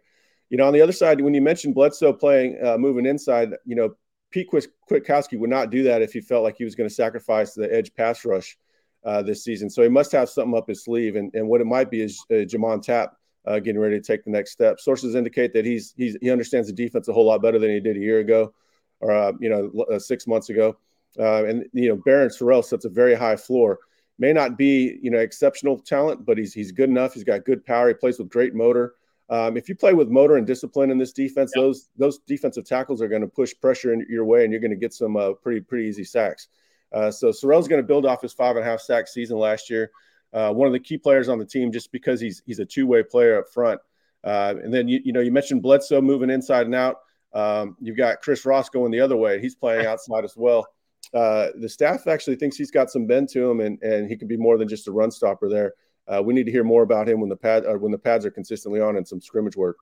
You 0.49 0.57
know, 0.57 0.67
on 0.67 0.73
the 0.73 0.81
other 0.81 0.91
side, 0.91 1.21
when 1.21 1.33
you 1.33 1.41
mentioned 1.41 1.75
Bledsoe 1.75 2.13
playing 2.13 2.57
uh, 2.63 2.77
moving 2.77 3.05
inside, 3.05 3.53
you 3.65 3.75
know, 3.75 3.95
Pete 4.31 4.49
Kwiatkowski 4.49 5.39
would 5.39 5.49
not 5.49 5.69
do 5.69 5.83
that 5.83 6.01
if 6.01 6.13
he 6.13 6.21
felt 6.21 6.43
like 6.43 6.57
he 6.57 6.63
was 6.63 6.75
going 6.75 6.89
to 6.89 6.93
sacrifice 6.93 7.53
the 7.53 7.71
edge 7.73 7.93
pass 7.95 8.25
rush 8.25 8.57
uh, 9.03 9.21
this 9.21 9.43
season. 9.43 9.69
So 9.69 9.81
he 9.81 9.89
must 9.89 10.11
have 10.11 10.29
something 10.29 10.57
up 10.57 10.67
his 10.67 10.83
sleeve, 10.83 11.15
and, 11.15 11.33
and 11.33 11.47
what 11.47 11.61
it 11.61 11.65
might 11.65 11.89
be 11.89 12.01
is 12.01 12.23
uh, 12.31 12.45
J'Mond 12.45 12.83
Tapp 12.83 13.15
uh, 13.45 13.59
getting 13.59 13.79
ready 13.79 13.99
to 13.99 14.05
take 14.05 14.23
the 14.23 14.29
next 14.29 14.51
step. 14.51 14.79
Sources 14.79 15.15
indicate 15.15 15.53
that 15.53 15.65
he's, 15.65 15.93
he's 15.97 16.17
he 16.21 16.29
understands 16.29 16.67
the 16.67 16.73
defense 16.73 17.07
a 17.07 17.13
whole 17.13 17.25
lot 17.25 17.41
better 17.41 17.59
than 17.59 17.71
he 17.71 17.79
did 17.79 17.97
a 17.97 17.99
year 17.99 18.19
ago, 18.19 18.53
or 18.99 19.11
uh, 19.11 19.31
you 19.39 19.49
know 19.49 19.71
uh, 19.85 19.99
six 19.99 20.27
months 20.27 20.49
ago. 20.49 20.77
Uh, 21.17 21.45
and 21.45 21.65
you 21.73 21.89
know 21.89 21.97
Barryn 21.97 22.27
Sorrell 22.27 22.63
sets 22.63 22.85
a 22.85 22.89
very 22.89 23.15
high 23.15 23.35
floor. 23.35 23.79
May 24.19 24.33
not 24.33 24.57
be 24.57 24.99
you 25.01 25.09
know 25.09 25.19
exceptional 25.19 25.79
talent, 25.79 26.25
but 26.25 26.37
he's 26.37 26.53
he's 26.53 26.71
good 26.71 26.89
enough. 26.89 27.13
He's 27.13 27.23
got 27.23 27.45
good 27.45 27.65
power. 27.65 27.87
He 27.87 27.93
plays 27.93 28.19
with 28.19 28.29
great 28.29 28.53
motor. 28.53 28.95
Um, 29.29 29.57
if 29.57 29.69
you 29.69 29.75
play 29.75 29.93
with 29.93 30.09
motor 30.09 30.37
and 30.37 30.47
discipline 30.47 30.89
in 30.89 30.97
this 30.97 31.13
defense, 31.13 31.51
yep. 31.55 31.63
those 31.63 31.89
those 31.97 32.19
defensive 32.19 32.65
tackles 32.65 33.01
are 33.01 33.07
going 33.07 33.21
to 33.21 33.27
push 33.27 33.53
pressure 33.61 33.93
in 33.93 34.05
your 34.09 34.25
way, 34.25 34.43
and 34.43 34.51
you're 34.51 34.61
going 34.61 34.71
to 34.71 34.77
get 34.77 34.93
some 34.93 35.15
uh, 35.15 35.33
pretty 35.33 35.61
pretty 35.61 35.87
easy 35.87 36.03
sacks. 36.03 36.47
Uh, 36.91 37.11
so 37.11 37.27
Sorrell's 37.27 37.67
going 37.67 37.81
to 37.81 37.87
build 37.87 38.05
off 38.05 38.21
his 38.21 38.33
five 38.33 38.55
and 38.55 38.65
a 38.65 38.67
half 38.67 38.81
sack 38.81 39.07
season 39.07 39.37
last 39.37 39.69
year. 39.69 39.91
Uh, 40.33 40.51
one 40.51 40.67
of 40.67 40.73
the 40.73 40.79
key 40.79 40.97
players 40.97 41.29
on 41.29 41.37
the 41.37 41.45
team, 41.45 41.71
just 41.71 41.91
because 41.91 42.19
he's 42.19 42.41
he's 42.45 42.59
a 42.59 42.65
two 42.65 42.87
way 42.87 43.03
player 43.03 43.37
up 43.37 43.49
front. 43.53 43.79
Uh, 44.23 44.55
and 44.63 44.73
then 44.73 44.87
you 44.87 44.99
you 45.03 45.13
know 45.13 45.19
you 45.19 45.31
mentioned 45.31 45.61
Bledsoe 45.61 46.01
moving 46.01 46.31
inside 46.31 46.65
and 46.65 46.75
out. 46.75 46.97
Um, 47.31 47.77
you've 47.79 47.97
got 47.97 48.21
Chris 48.21 48.45
Ross 48.45 48.69
going 48.69 48.91
the 48.91 48.99
other 48.99 49.15
way. 49.15 49.39
He's 49.39 49.55
playing 49.55 49.85
outside 49.85 50.23
as 50.23 50.35
well. 50.35 50.67
Uh, 51.13 51.49
the 51.55 51.69
staff 51.69 52.07
actually 52.07 52.35
thinks 52.35 52.57
he's 52.57 52.71
got 52.71 52.89
some 52.89 53.05
bend 53.05 53.29
to 53.29 53.47
him, 53.47 53.59
and 53.59 53.81
and 53.83 54.09
he 54.09 54.17
can 54.17 54.27
be 54.27 54.37
more 54.37 54.57
than 54.57 54.67
just 54.67 54.87
a 54.87 54.91
run 54.91 55.11
stopper 55.11 55.49
there 55.49 55.73
uh, 56.09 56.21
we 56.21 56.33
need 56.33 56.45
to 56.45 56.51
hear 56.51 56.63
more 56.63 56.83
about 56.83 57.07
him 57.07 57.19
when 57.19 57.29
the 57.29 57.35
pad 57.35 57.65
uh, 57.65 57.73
when 57.73 57.91
the 57.91 57.97
pads 57.97 58.25
are 58.25 58.31
consistently 58.31 58.81
on 58.81 58.97
and 58.97 59.07
some 59.07 59.21
scrimmage 59.21 59.55
work. 59.55 59.77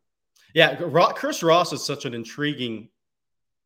Yeah, 0.53 0.75
Chris 1.15 1.43
Ross 1.43 1.73
is 1.73 1.83
such 1.83 2.05
an 2.05 2.13
intriguing 2.13 2.89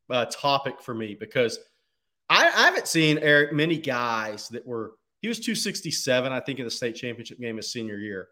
uh, 0.09 0.25
topic 0.25 0.81
for 0.81 0.93
me 0.93 1.15
because 1.19 1.59
I, 2.29 2.47
I, 2.47 2.65
haven't 2.65 2.87
seen 2.87 3.17
Eric 3.19 3.53
many 3.53 3.77
guys 3.77 4.49
that 4.49 4.65
were 4.65 4.93
he 5.21 5.27
was 5.27 5.39
267 5.39 6.31
I 6.31 6.39
think 6.39 6.59
in 6.59 6.65
the 6.65 6.71
state 6.71 6.95
championship 6.95 7.39
game 7.39 7.57
his 7.57 7.71
senior 7.71 7.97
year 7.97 8.27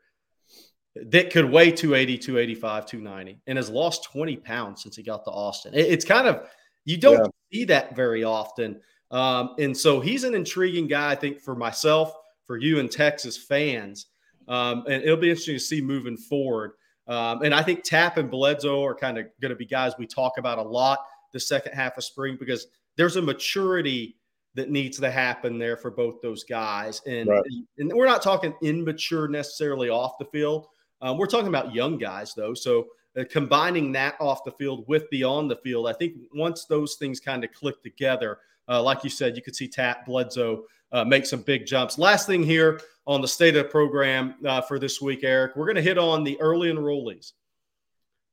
that 0.95 1.31
could 1.31 1.45
weigh 1.45 1.71
280 1.71 2.17
285 2.17 2.85
290 2.85 3.41
and 3.47 3.57
has 3.57 3.69
lost 3.69 4.05
20 4.05 4.37
pounds 4.37 4.83
since 4.83 4.95
he 4.95 5.03
got 5.03 5.23
to 5.25 5.31
Austin. 5.31 5.73
It, 5.73 5.87
it's 5.87 6.05
kind 6.05 6.27
of 6.27 6.49
you 6.85 6.97
don't 6.97 7.19
yeah. 7.19 7.57
see 7.59 7.65
that 7.65 7.95
very 7.95 8.23
often. 8.23 8.81
Um, 9.11 9.55
and 9.59 9.75
so 9.75 9.99
he's 9.99 10.23
an 10.23 10.35
intriguing 10.35 10.87
guy, 10.87 11.11
I 11.11 11.15
think, 11.15 11.41
for 11.41 11.55
myself, 11.55 12.13
for 12.45 12.57
you 12.57 12.79
and 12.79 12.91
Texas 12.91 13.37
fans. 13.37 14.07
Um, 14.49 14.83
and 14.89 15.03
it'll 15.03 15.15
be 15.15 15.29
interesting 15.29 15.55
to 15.55 15.59
see 15.59 15.79
moving 15.79 16.17
forward. 16.17 16.71
Um, 17.07 17.43
and 17.43 17.53
I 17.55 17.63
think 17.63 17.83
Tapp 17.83 18.17
and 18.17 18.29
Bledsoe 18.29 18.83
are 18.83 18.95
kind 18.95 19.17
of 19.17 19.27
going 19.41 19.49
to 19.49 19.55
be 19.55 19.65
guys 19.65 19.93
we 19.97 20.05
talk 20.05 20.37
about 20.37 20.57
a 20.57 20.63
lot 20.63 20.99
the 21.31 21.39
second 21.39 21.73
half 21.73 21.97
of 21.97 22.03
spring 22.03 22.37
because 22.39 22.67
there's 22.97 23.15
a 23.15 23.21
maturity 23.21 24.17
that 24.55 24.69
needs 24.69 24.99
to 24.99 25.11
happen 25.11 25.57
there 25.57 25.77
for 25.77 25.91
both 25.91 26.21
those 26.21 26.43
guys. 26.43 27.01
And, 27.05 27.29
right. 27.29 27.43
and 27.77 27.93
we're 27.93 28.07
not 28.07 28.21
talking 28.21 28.53
immature 28.61 29.27
necessarily 29.27 29.89
off 29.89 30.17
the 30.19 30.25
field. 30.25 30.67
Um, 31.01 31.17
we're 31.17 31.27
talking 31.27 31.47
about 31.47 31.73
young 31.73 31.97
guys, 31.97 32.33
though. 32.33 32.53
So 32.53 32.87
uh, 33.17 33.23
combining 33.29 33.91
that 33.93 34.15
off 34.19 34.43
the 34.43 34.51
field 34.51 34.85
with 34.87 35.03
the 35.11 35.23
on 35.23 35.47
the 35.47 35.55
field, 35.57 35.87
I 35.87 35.93
think 35.93 36.15
once 36.33 36.65
those 36.65 36.95
things 36.95 37.19
kind 37.19 37.43
of 37.43 37.51
click 37.53 37.81
together, 37.83 38.39
uh, 38.67 38.81
like 38.81 39.03
you 39.03 39.09
said, 39.09 39.35
you 39.35 39.41
could 39.41 39.55
see 39.55 39.67
Tapp, 39.67 40.05
Bledsoe 40.05 40.63
uh, 40.91 41.03
make 41.03 41.25
some 41.25 41.41
big 41.41 41.65
jumps. 41.65 41.97
Last 41.97 42.27
thing 42.27 42.43
here 42.43 42.81
on 43.05 43.21
the 43.21 43.27
state 43.27 43.55
of 43.55 43.63
the 43.63 43.69
program 43.69 44.35
uh, 44.45 44.61
for 44.61 44.79
this 44.79 45.01
week, 45.01 45.23
Eric, 45.23 45.55
we're 45.55 45.65
going 45.65 45.75
to 45.75 45.81
hit 45.81 45.97
on 45.97 46.23
the 46.23 46.39
early 46.41 46.71
enrollees. 46.71 47.33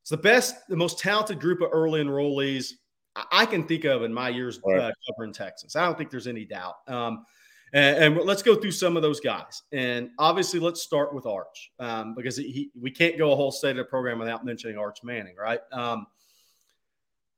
It's 0.03 0.11
the 0.11 0.17
best, 0.17 0.55
the 0.69 0.77
most 0.77 0.99
talented 0.99 1.41
group 1.41 1.61
of 1.61 1.71
early 1.73 2.03
enrollees 2.03 2.73
I 3.33 3.47
can 3.47 3.67
think 3.67 3.85
of 3.85 4.03
in 4.03 4.13
my 4.13 4.29
years 4.29 4.61
right. 4.65 4.79
uh, 4.79 4.91
covering 5.09 5.33
Texas. 5.33 5.77
I 5.77 5.85
don't 5.85 5.97
think 5.97 6.11
there's 6.11 6.27
any 6.27 6.45
doubt. 6.45 6.77
Um, 6.87 7.25
and, 7.73 8.17
and, 8.17 8.25
let's 8.25 8.43
go 8.43 8.55
through 8.55 8.73
some 8.73 8.97
of 8.97 9.03
those 9.03 9.21
guys. 9.21 9.63
And 9.73 10.11
obviously, 10.19 10.61
let's 10.61 10.83
start 10.83 11.15
with 11.15 11.27
Arch 11.27 11.73
um, 11.79 12.15
because 12.15 12.37
he, 12.37 12.71
we 12.81 12.91
can't 12.91 13.19
go 13.19 13.33
a 13.33 13.37
whole 13.37 13.51
state 13.51 13.71
of 13.71 13.77
the 13.79 13.85
program 13.85 14.19
without 14.19 14.45
mentioning 14.45 14.79
Arch 14.79 14.99
Manning, 15.03 15.35
right? 15.37 15.61
Um, 15.73 16.07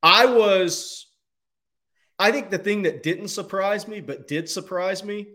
I 0.03 0.27
was 0.27 1.08
I 2.19 2.33
think 2.33 2.51
the 2.51 2.59
thing 2.59 2.83
that 2.83 3.03
didn't 3.03 3.29
surprise 3.29 3.87
me, 3.87 4.01
but 4.01 4.27
did 4.27 4.49
surprise 4.49 5.05
me, 5.05 5.29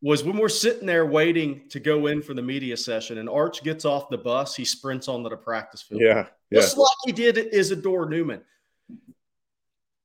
was 0.00 0.24
when 0.24 0.36
we're 0.36 0.48
sitting 0.48 0.86
there 0.86 1.06
waiting 1.06 1.68
to 1.70 1.80
go 1.80 2.06
in 2.06 2.22
for 2.22 2.34
the 2.34 2.42
media 2.42 2.76
session, 2.76 3.18
and 3.18 3.28
Arch 3.28 3.62
gets 3.62 3.84
off 3.84 4.08
the 4.10 4.18
bus, 4.18 4.54
he 4.54 4.64
sprints 4.64 5.08
onto 5.08 5.28
the 5.28 5.36
practice 5.36 5.82
field. 5.82 6.00
Yeah, 6.02 6.26
yeah. 6.50 6.60
just 6.60 6.76
like 6.76 6.88
he 7.04 7.12
did 7.12 7.38
Isidore 7.38 8.08
Newman. 8.08 8.42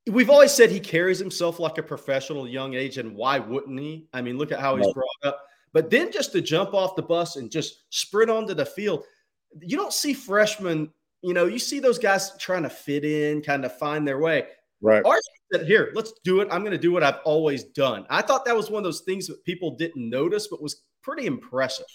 We've 0.06 0.30
always 0.30 0.52
said 0.52 0.70
he 0.70 0.80
carries 0.80 1.18
himself 1.18 1.60
like 1.60 1.78
a 1.78 1.82
professional 1.82 2.48
young 2.48 2.74
age, 2.74 2.98
and 2.98 3.14
why 3.14 3.38
wouldn't 3.38 3.78
he? 3.78 4.08
I 4.12 4.22
mean, 4.22 4.38
look 4.38 4.52
at 4.52 4.60
how 4.60 4.76
he's 4.76 4.86
no. 4.86 4.92
brought 4.92 5.08
up. 5.24 5.46
But 5.72 5.90
then 5.90 6.10
just 6.10 6.32
to 6.32 6.40
jump 6.40 6.74
off 6.74 6.96
the 6.96 7.02
bus 7.02 7.36
and 7.36 7.50
just 7.50 7.82
sprint 7.90 8.30
onto 8.30 8.54
the 8.54 8.66
field, 8.66 9.04
you 9.60 9.76
don't 9.76 9.92
see 9.92 10.14
freshmen 10.14 10.90
you 11.22 11.34
know, 11.34 11.46
you 11.46 11.58
see 11.58 11.80
those 11.80 11.98
guys 11.98 12.32
trying 12.38 12.62
to 12.62 12.70
fit 12.70 13.04
in, 13.04 13.42
kind 13.42 13.64
of 13.64 13.76
find 13.76 14.06
their 14.06 14.18
way. 14.18 14.46
Right. 14.80 15.02
Said, 15.52 15.66
"Here, 15.66 15.90
let's 15.94 16.12
do 16.24 16.40
it. 16.40 16.48
I'm 16.50 16.60
going 16.60 16.72
to 16.72 16.78
do 16.78 16.92
what 16.92 17.02
I've 17.02 17.18
always 17.24 17.64
done." 17.64 18.06
I 18.08 18.22
thought 18.22 18.44
that 18.44 18.56
was 18.56 18.70
one 18.70 18.78
of 18.78 18.84
those 18.84 19.00
things 19.00 19.26
that 19.26 19.44
people 19.44 19.76
didn't 19.76 20.08
notice, 20.08 20.48
but 20.48 20.62
was 20.62 20.82
pretty 21.02 21.26
impressive. 21.26 21.86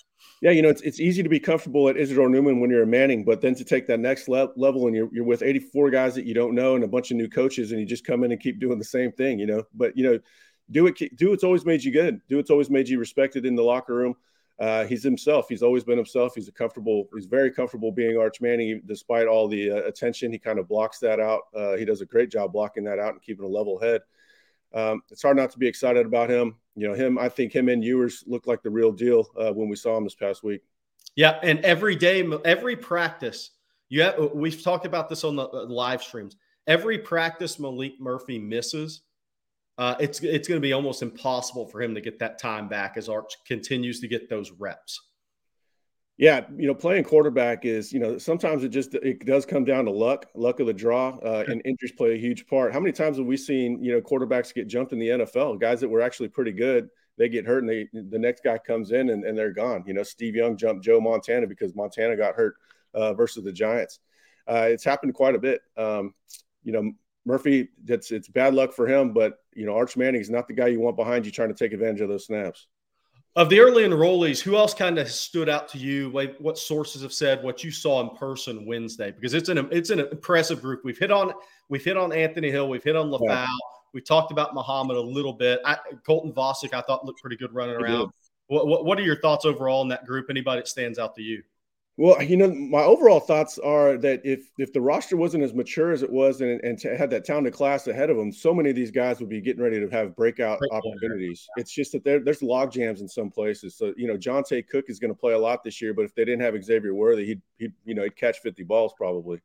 Yeah, 0.42 0.52
you 0.52 0.62
know, 0.62 0.70
it's, 0.70 0.82
it's 0.82 1.00
easy 1.00 1.24
to 1.24 1.30
be 1.30 1.40
comfortable 1.40 1.88
at 1.90 1.98
Isidore 1.98 2.30
Newman 2.30 2.60
when 2.60 2.70
you're 2.70 2.84
a 2.84 2.88
Manning, 2.88 3.24
but 3.24 3.42
then 3.42 3.56
to 3.56 3.64
take 3.64 3.88
that 3.88 4.00
next 4.00 4.28
le- 4.28 4.52
level 4.56 4.88
and 4.88 4.96
you're, 4.96 5.10
you're 5.12 5.26
with 5.26 5.42
84 5.42 5.90
guys 5.90 6.16
that 6.16 6.26
you 6.26 6.34
don't 6.34 6.56
know 6.56 6.76
and 6.76 6.84
a 6.84 6.88
bunch 6.88 7.12
of 7.12 7.18
new 7.18 7.30
coaches, 7.30 7.72
and 7.72 7.80
you 7.80 7.86
just 7.86 8.06
come 8.06 8.24
in 8.24 8.32
and 8.32 8.42
keep 8.42 8.60
doing 8.60 8.78
the 8.78 8.86
same 8.86 9.12
thing, 9.12 9.40
you 9.40 9.46
know. 9.46 9.64
But 9.74 9.98
you 9.98 10.04
know, 10.04 10.20
do 10.70 10.88
it. 10.88 11.16
Do 11.16 11.30
what's 11.30 11.44
always 11.44 11.66
made 11.66 11.84
you 11.84 11.92
good. 11.92 12.22
Do 12.28 12.38
what's 12.38 12.50
always 12.50 12.70
made 12.70 12.90
you 12.90 13.00
respected 13.00 13.46
in 13.46 13.56
the 13.56 13.64
locker 13.64 13.96
room. 13.96 14.16
Uh, 14.58 14.86
he's 14.86 15.04
himself. 15.04 15.48
He's 15.50 15.62
always 15.62 15.84
been 15.84 15.98
himself. 15.98 16.34
He's 16.36 16.48
a 16.48 16.52
comfortable. 16.52 17.10
He's 17.14 17.26
very 17.26 17.52
comfortable 17.52 17.92
being 17.92 18.18
Arch 18.18 18.40
Manning, 18.40 18.82
despite 18.86 19.28
all 19.28 19.48
the 19.48 19.72
uh, 19.72 19.76
attention. 19.84 20.32
He 20.32 20.40
kind 20.40 20.60
of 20.60 20.68
blocks 20.68 21.00
that 21.00 21.20
out. 21.20 21.42
Uh, 21.54 21.76
he 21.76 21.84
does 21.84 22.02
a 22.02 22.06
great 22.06 22.32
job 22.32 22.54
blocking 22.54 22.86
that 22.86 23.00
out 23.00 23.14
and 23.14 23.22
keeping 23.22 23.46
a 23.46 23.50
level 23.50 23.78
head. 23.80 24.02
Um, 24.74 25.02
it's 25.10 25.22
hard 25.22 25.38
not 25.38 25.52
to 25.52 25.60
be 25.60 25.68
excited 25.68 26.06
about 26.06 26.30
him. 26.30 26.56
You 26.76 26.88
know, 26.88 26.94
him. 26.94 27.18
I 27.18 27.30
think 27.30 27.54
him 27.54 27.68
and 27.68 27.84
Ewers 27.84 28.24
looked 28.28 28.48
like 28.48 28.64
the 28.64 28.70
real 28.70 28.92
deal 28.92 29.28
uh, 29.38 29.52
when 29.52 29.68
we 29.68 29.76
saw 29.76 29.98
him 29.98 30.06
this 30.06 30.16
past 30.16 30.44
week. 30.44 30.62
Yeah, 31.16 31.40
and 31.44 31.60
every 31.60 31.96
day, 31.96 32.30
every 32.44 32.76
practice, 32.76 33.52
Yeah, 33.90 34.20
we've 34.20 34.62
talked 34.62 34.86
about 34.86 35.10
this 35.10 35.24
on 35.24 35.36
the 35.36 35.44
live 35.44 36.04
streams. 36.04 36.36
Every 36.68 36.98
practice 36.98 37.58
Maalik 37.58 38.00
Murphy 38.00 38.40
misses, 38.40 39.02
uh, 39.78 39.96
it's 40.00 40.22
it's 40.22 40.48
going 40.48 40.60
to 40.60 40.66
be 40.66 40.74
almost 40.74 41.02
impossible 41.02 41.68
for 41.68 41.82
him 41.82 41.96
to 41.96 42.02
get 42.02 42.20
that 42.20 42.40
time 42.40 42.68
back 42.68 42.96
as 42.98 43.10
Arch 43.10 43.34
continues 43.46 44.00
to 44.00 44.08
get 44.08 44.30
those 44.30 44.52
reps. 44.52 45.02
Yeah, 46.18 46.46
you 46.56 46.66
know, 46.66 46.74
playing 46.74 47.04
quarterback 47.04 47.66
is, 47.66 47.92
you 47.92 48.00
know, 48.00 48.18
sometimes 48.18 48.64
it 48.64 48.70
just 48.70 48.96
it 48.96 49.26
does 49.26 49.46
come 49.46 49.66
down 49.66 49.84
to 49.86 49.92
luck, 49.92 50.28
luck 50.34 50.62
of 50.62 50.68
the 50.68 50.74
draw, 50.74 51.18
uh, 51.18 51.44
and 51.50 51.62
injuries 51.66 51.92
play 51.92 52.14
a 52.14 52.18
huge 52.18 52.48
part. 52.48 52.72
How 52.72 52.80
many 52.80 52.94
times 52.94 53.18
have 53.18 53.26
we 53.26 53.36
seen, 53.36 53.84
you 53.84 53.92
know, 53.92 54.00
quarterbacks 54.00 54.54
get 54.54 54.68
jumped 54.68 54.94
in 54.94 55.00
the 55.00 55.10
NFL? 55.10 55.60
Guys 55.60 55.82
that 55.82 55.90
were 55.90 56.00
actually 56.00 56.30
pretty 56.30 56.54
good, 56.54 56.88
they 57.18 57.28
get 57.28 57.46
hurt, 57.46 57.64
and 57.64 57.70
they 57.70 57.90
the 57.92 58.18
next 58.18 58.46
guy 58.46 58.58
comes 58.58 58.92
in 58.92 59.10
and, 59.10 59.26
and 59.26 59.38
they're 59.38 59.52
gone. 59.52 59.84
You 59.86 59.94
know, 59.94 60.04
Steve 60.04 60.36
Young 60.36 60.56
jumped 60.56 60.86
Joe 60.86 61.02
Montana 61.02 61.48
because 61.48 61.76
Montana 61.76 62.16
got 62.16 62.36
hurt 62.36 62.56
uh, 62.94 63.14
versus 63.14 63.44
the 63.44 63.52
Giants. 63.52 64.00
Uh, 64.48 64.68
it's 64.70 64.86
happened 64.86 65.16
quite 65.16 65.36
a 65.36 65.40
bit. 65.40 65.62
Um, 65.76 66.14
you 66.64 66.72
know, 66.72 66.94
Murphy, 67.26 67.70
that's 67.84 68.12
it's 68.12 68.28
bad 68.28 68.54
luck 68.54 68.74
for 68.74 68.88
him, 68.88 69.12
but 69.12 69.40
you 69.56 69.66
know, 69.66 69.76
Arch 69.76 69.98
Manning 69.98 70.22
is 70.22 70.30
not 70.30 70.48
the 70.48 70.54
guy 70.54 70.68
you 70.68 70.80
want 70.80 70.96
behind 70.96 71.26
you 71.26 71.32
trying 71.32 71.50
to 71.50 71.56
take 71.56 71.74
advantage 71.74 72.02
of 72.02 72.10
those 72.10 72.26
snaps. 72.26 72.68
Of 73.36 73.50
the 73.50 73.60
early 73.60 73.84
enrollees, 73.84 74.42
who 74.42 74.56
else 74.56 74.74
kind 74.74 74.98
of 74.98 75.10
stood 75.10 75.50
out 75.50 75.68
to 75.70 75.78
you? 75.78 76.10
Like 76.10 76.38
what 76.38 76.58
sources 76.58 77.02
have 77.02 77.12
said 77.12 77.44
what 77.44 77.64
you 77.64 77.72
saw 77.72 78.00
in 78.02 78.16
person 78.16 78.66
Wednesday? 78.66 79.12
Because 79.12 79.34
it's 79.34 79.50
an 79.50 79.68
it's 79.72 79.90
an 79.90 80.00
impressive 80.00 80.62
group. 80.62 80.82
We've 80.86 80.98
hit 80.98 81.12
on 81.12 81.34
we've 81.68 81.84
hit 81.84 81.98
on 81.98 82.14
Anthony 82.14 82.50
Hill, 82.50 82.70
we've 82.70 82.84
hit 82.84 82.96
on 82.96 83.10
Lefau, 83.10 83.26
yeah. 83.28 83.48
we 83.94 84.02
talked 84.02 84.32
about 84.32 84.54
Muhammad 84.54 84.96
a 84.96 85.02
little 85.02 85.34
bit. 85.34 85.60
I, 85.66 85.78
Colton 86.06 86.32
Vasek, 86.32 86.74
I 86.74 86.82
thought 86.82 87.06
looked 87.06 87.22
pretty 87.22 87.36
good 87.38 87.54
running 87.54 87.76
around. 87.76 88.12
What, 88.48 88.68
what, 88.68 88.86
what 88.86 89.00
are 89.00 89.04
your 89.04 89.20
thoughts 89.20 89.44
overall 89.44 89.82
in 89.82 89.88
that 89.90 90.06
group? 90.06 90.28
Anybody 90.30 90.62
that 90.62 90.68
stands 90.68 91.00
out 91.00 91.16
to 91.16 91.22
you? 91.22 91.42
Well, 91.98 92.22
you 92.22 92.36
know, 92.36 92.54
my 92.54 92.84
overall 92.84 93.22
thoughts 93.22 93.58
are 93.58 93.98
that 94.00 94.26
if 94.26 94.50
if 94.58 94.74
the 94.74 94.82
roster 94.82 95.16
wasn't 95.16 95.46
as 95.46 95.54
mature 95.54 95.94
as 95.94 96.04
it 96.04 96.12
was 96.12 96.42
and, 96.42 96.60
and 96.62 96.82
had 96.82 97.10
that 97.12 97.24
talented 97.24 97.54
class 97.54 97.88
ahead 97.88 98.10
of 98.10 98.18
them, 98.18 98.34
so 98.34 98.54
many 98.54 98.70
of 98.70 98.76
these 98.76 98.92
guys 98.92 99.22
would 99.22 99.30
be 99.30 99.40
getting 99.40 99.64
ready 99.64 99.80
to 99.80 99.88
have 99.90 100.14
breakout 100.14 100.60
opportunities. 100.72 101.48
It's 101.56 101.72
just 101.72 101.94
that 101.94 102.04
there, 102.04 102.20
there's 102.20 102.44
log 102.44 102.74
jams 102.74 103.00
in 103.00 103.08
some 103.08 103.30
places. 103.30 103.78
So, 103.78 103.94
you 103.96 104.08
know, 104.08 104.18
Johntay 104.18 104.68
Cook 104.68 104.86
is 104.90 105.00
going 105.00 105.14
to 105.14 105.20
play 105.20 105.34
a 105.34 105.40
lot 105.40 105.64
this 105.64 105.82
year, 105.82 105.94
but 105.94 106.04
if 106.04 106.14
they 106.16 106.26
didn't 106.26 106.42
have 106.42 106.62
Xavier 106.62 106.94
Worthy, 106.94 107.26
he'd, 107.28 107.42
he'd 107.60 107.74
you 107.86 107.96
know, 107.96 108.04
he'd 108.04 108.18
catch 108.18 108.40
50 108.40 108.64
balls 108.64 108.94
probably. 108.98 109.40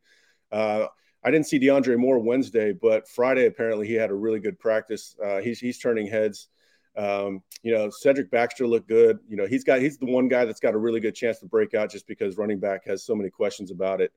Uh, 0.50 0.86
I 1.22 1.30
didn't 1.30 1.46
see 1.46 1.60
DeAndre 1.60 1.98
Moore 1.98 2.18
Wednesday, 2.18 2.72
but 2.72 3.08
Friday 3.08 3.46
apparently 3.46 3.86
he 3.86 3.94
had 3.94 4.10
a 4.10 4.14
really 4.14 4.40
good 4.40 4.58
practice. 4.58 5.14
Uh, 5.24 5.38
he's 5.38 5.60
he's 5.60 5.78
turning 5.78 6.06
heads. 6.06 6.48
Um, 6.96 7.42
you 7.62 7.72
know, 7.72 7.90
Cedric 7.90 8.30
Baxter 8.30 8.66
looked 8.66 8.88
good. 8.88 9.18
You 9.28 9.36
know, 9.36 9.46
he's 9.46 9.64
got 9.64 9.80
he's 9.80 9.98
the 9.98 10.06
one 10.06 10.28
guy 10.28 10.44
that's 10.44 10.60
got 10.60 10.74
a 10.74 10.78
really 10.78 11.00
good 11.00 11.14
chance 11.14 11.38
to 11.40 11.46
break 11.46 11.74
out 11.74 11.90
just 11.90 12.06
because 12.06 12.36
running 12.36 12.58
back 12.58 12.86
has 12.86 13.04
so 13.04 13.14
many 13.14 13.30
questions 13.30 13.70
about 13.70 14.00
it. 14.00 14.12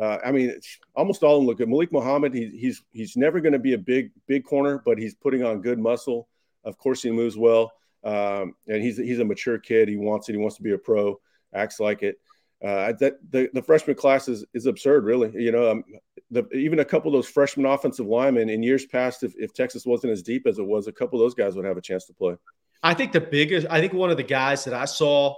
Uh, 0.00 0.18
I 0.24 0.30
mean, 0.30 0.60
almost 0.94 1.22
all 1.22 1.36
of 1.36 1.40
them 1.40 1.46
look 1.46 1.58
good. 1.58 1.68
Malik 1.68 1.90
Muhammad, 1.90 2.34
he, 2.34 2.48
he's 2.48 2.82
he's 2.92 3.16
never 3.16 3.40
going 3.40 3.54
to 3.54 3.58
be 3.58 3.72
a 3.72 3.78
big 3.78 4.10
big 4.26 4.44
corner, 4.44 4.82
but 4.84 4.98
he's 4.98 5.14
putting 5.14 5.42
on 5.42 5.62
good 5.62 5.78
muscle. 5.78 6.28
Of 6.64 6.76
course, 6.76 7.02
he 7.02 7.10
moves 7.10 7.36
well, 7.36 7.72
um, 8.04 8.54
and 8.66 8.82
he's 8.82 8.98
he's 8.98 9.20
a 9.20 9.24
mature 9.24 9.58
kid. 9.58 9.88
He 9.88 9.96
wants 9.96 10.28
it. 10.28 10.32
He 10.32 10.38
wants 10.38 10.56
to 10.56 10.62
be 10.62 10.72
a 10.72 10.78
pro. 10.78 11.18
Acts 11.54 11.80
like 11.80 12.02
it. 12.02 12.18
Uh, 12.62 12.92
that 13.00 13.14
the, 13.30 13.48
the 13.52 13.62
freshman 13.62 13.96
class 13.96 14.28
is 14.28 14.44
is 14.52 14.66
absurd, 14.66 15.04
really. 15.04 15.32
You 15.34 15.52
know, 15.52 15.70
um, 15.70 15.84
the, 16.30 16.48
even 16.50 16.80
a 16.80 16.84
couple 16.84 17.08
of 17.08 17.12
those 17.12 17.28
freshman 17.28 17.66
offensive 17.66 18.06
linemen 18.06 18.48
in 18.48 18.62
years 18.62 18.84
past, 18.84 19.22
if, 19.22 19.34
if 19.36 19.52
Texas 19.52 19.86
wasn't 19.86 20.12
as 20.12 20.22
deep 20.22 20.46
as 20.46 20.58
it 20.58 20.66
was, 20.66 20.86
a 20.86 20.92
couple 20.92 21.20
of 21.20 21.24
those 21.24 21.34
guys 21.34 21.54
would 21.54 21.64
have 21.64 21.76
a 21.76 21.82
chance 21.82 22.04
to 22.06 22.12
play. 22.12 22.36
I 22.82 22.94
think 22.94 23.12
the 23.12 23.20
biggest, 23.20 23.66
I 23.70 23.80
think 23.80 23.92
one 23.92 24.10
of 24.10 24.16
the 24.16 24.22
guys 24.22 24.64
that 24.64 24.74
I 24.74 24.84
saw 24.84 25.34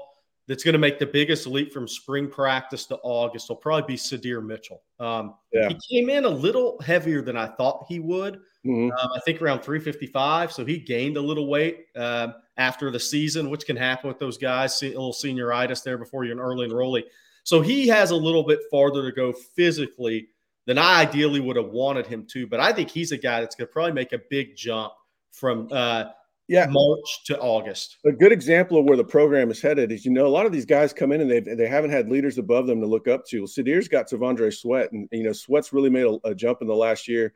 that's 0.49 0.65
going 0.65 0.73
to 0.73 0.79
make 0.79 0.99
the 0.99 1.07
biggest 1.07 1.47
leap 1.47 1.73
from 1.73 1.87
spring 1.87 2.29
practice 2.29 2.87
to 2.87 2.97
August 3.03 3.51
will 3.51 3.57
probably 3.57 3.95
be 3.95 3.99
Sydir 3.99 4.45
Mitchell. 4.45 4.83
Um, 4.99 5.35
yeah. 5.53 5.69
He 5.69 5.79
came 5.91 6.09
in 6.09 6.25
a 6.25 6.31
little 6.31 6.81
heavier 6.81 7.21
than 7.21 7.37
I 7.37 7.47
thought 7.47 7.85
he 7.87 8.01
would. 8.01 8.41
Mm-hmm. 8.67 8.91
Um, 8.91 9.11
I 9.15 9.21
think 9.27 9.43
around 9.43 9.61
355. 9.61 10.53
So 10.53 10.65
he 10.65 10.79
gained 10.79 11.19
a 11.19 11.21
little 11.21 11.49
weight 11.49 11.87
um, 11.97 12.35
after 12.57 12.91
the 12.91 12.99
season, 12.99 13.51
which 13.51 13.67
can 13.67 13.77
happen 13.77 14.09
with 14.09 14.19
those 14.19 14.39
guys, 14.39 14.83
a 14.83 14.89
little 14.89 15.13
senioritis 15.13 15.83
there 15.83 15.99
before 15.99 16.25
you're 16.25 16.33
an 16.35 16.41
early 16.41 16.67
enrollee. 16.67 17.05
So 17.45 17.61
he 17.61 17.87
has 17.89 18.11
a 18.11 18.17
little 18.17 18.43
bit 18.43 18.61
farther 18.71 19.03
to 19.05 19.15
go 19.15 19.33
physically 19.33 20.29
than 20.69 20.77
I 20.77 21.01
ideally 21.01 21.41
would 21.41 21.57
have 21.57 21.71
wanted 21.71 22.07
him 22.07 22.27
to. 22.33 22.47
But 22.47 22.61
I 22.61 22.75
think 22.75 22.91
he's 22.91 23.11
a 23.11 23.17
guy 23.17 23.41
that's 23.41 23.57
going 23.57 23.67
to 23.67 23.73
probably 23.73 23.93
make 23.93 24.13
a 24.13 24.21
big 24.29 24.55
jump 24.55 24.93
from 25.33 25.67
uh, 25.73 26.05
yeah. 26.47 26.67
March 26.69 27.25
to 27.25 27.39
August. 27.39 27.97
A 28.05 28.13
good 28.13 28.33
example 28.33 28.79
of 28.79 28.85
where 28.85 28.99
the 28.99 29.03
program 29.03 29.51
is 29.51 29.63
headed 29.63 29.91
is, 29.91 30.05
you 30.05 30.13
know, 30.13 30.27
a 30.27 30.29
lot 30.29 30.45
of 30.45 30.53
these 30.53 30.67
guys 30.67 30.93
come 30.93 31.11
in 31.11 31.23
and 31.23 31.31
they 31.31 31.41
they 31.41 31.67
haven't 31.67 31.91
had 31.91 32.11
leaders 32.11 32.37
above 32.37 32.67
them 32.67 32.83
to 32.83 32.87
look 32.87 33.09
up 33.09 33.25
to. 33.29 33.45
Sydir's 33.45 33.89
got 33.89 34.11
T'Vondre 34.11 34.55
Sweat, 34.55 34.93
and 34.93 35.09
you 35.11 35.23
know, 35.23 35.33
Sweat's 35.33 35.73
really 35.73 35.89
made 35.89 36.05
a, 36.05 36.19
a 36.29 36.35
jump 36.35 36.59
in 36.61 36.69
the 36.69 36.77
last 36.77 37.09
year 37.09 37.33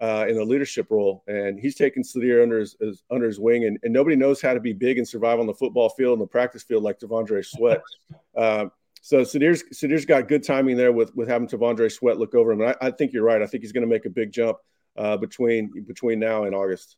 uh, 0.00 0.26
in 0.28 0.34
the 0.34 0.44
leadership 0.44 0.88
role, 0.90 1.22
and 1.28 1.60
he's 1.60 1.76
taken 1.76 2.02
Sydir 2.02 2.42
under 2.42 2.58
his, 2.58 2.76
his, 2.80 3.04
under 3.12 3.28
his 3.28 3.38
wing. 3.38 3.64
And, 3.64 3.78
and 3.84 3.92
nobody 3.92 4.16
knows 4.16 4.42
how 4.42 4.54
to 4.54 4.60
be 4.60 4.72
big 4.72 4.98
and 4.98 5.06
survive 5.06 5.38
on 5.38 5.46
the 5.46 5.54
football 5.54 5.88
field 5.90 6.18
and 6.18 6.22
the 6.22 6.30
practice 6.30 6.64
field 6.64 6.82
like 6.82 6.98
T'Vondre 6.98 7.46
Sweat. 7.46 7.80
uh, 8.36 8.66
so 9.02 9.22
Sydir's 9.22 9.64
Sydir's 9.72 10.06
got 10.06 10.28
good 10.28 10.44
timing 10.44 10.76
there 10.76 10.92
with 10.92 11.14
with 11.16 11.28
having 11.28 11.48
T'Vondre 11.48 11.90
Sweat 11.90 12.18
look 12.18 12.34
over 12.36 12.52
him. 12.52 12.60
And 12.60 12.70
I, 12.70 12.86
I 12.86 12.90
think 12.92 13.12
you're 13.12 13.24
right. 13.24 13.42
I 13.42 13.46
think 13.46 13.64
he's 13.64 13.72
going 13.72 13.82
to 13.82 13.92
make 13.92 14.06
a 14.06 14.10
big 14.10 14.32
jump 14.32 14.58
uh, 14.96 15.16
between 15.16 15.84
between 15.86 16.20
now 16.20 16.44
and 16.44 16.54
August. 16.54 16.96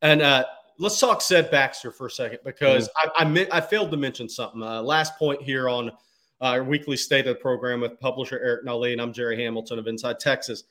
And 0.00 0.22
uh, 0.22 0.46
let's 0.78 0.98
talk 0.98 1.20
Ced 1.20 1.50
Baxter 1.50 1.92
for 1.92 2.06
a 2.06 2.10
second 2.10 2.38
because 2.42 2.88
mm-hmm. 2.88 3.38
I, 3.38 3.56
I, 3.56 3.58
I 3.58 3.60
failed 3.60 3.90
to 3.90 3.98
mention 3.98 4.30
something. 4.30 4.62
Uh, 4.62 4.82
last 4.82 5.18
point 5.18 5.42
here 5.42 5.68
on 5.68 5.90
uh, 5.90 5.92
our 6.40 6.64
weekly 6.64 6.96
state 6.96 7.26
of 7.26 7.36
the 7.36 7.40
program 7.40 7.82
with 7.82 8.00
publisher 8.00 8.40
Eric 8.42 8.64
Nahlin, 8.64 8.92
and 8.92 9.02
I'm 9.02 9.12
Jerry 9.12 9.36
Hamilton 9.36 9.78
of 9.78 9.86
Inside 9.86 10.20
Texas. 10.20 10.64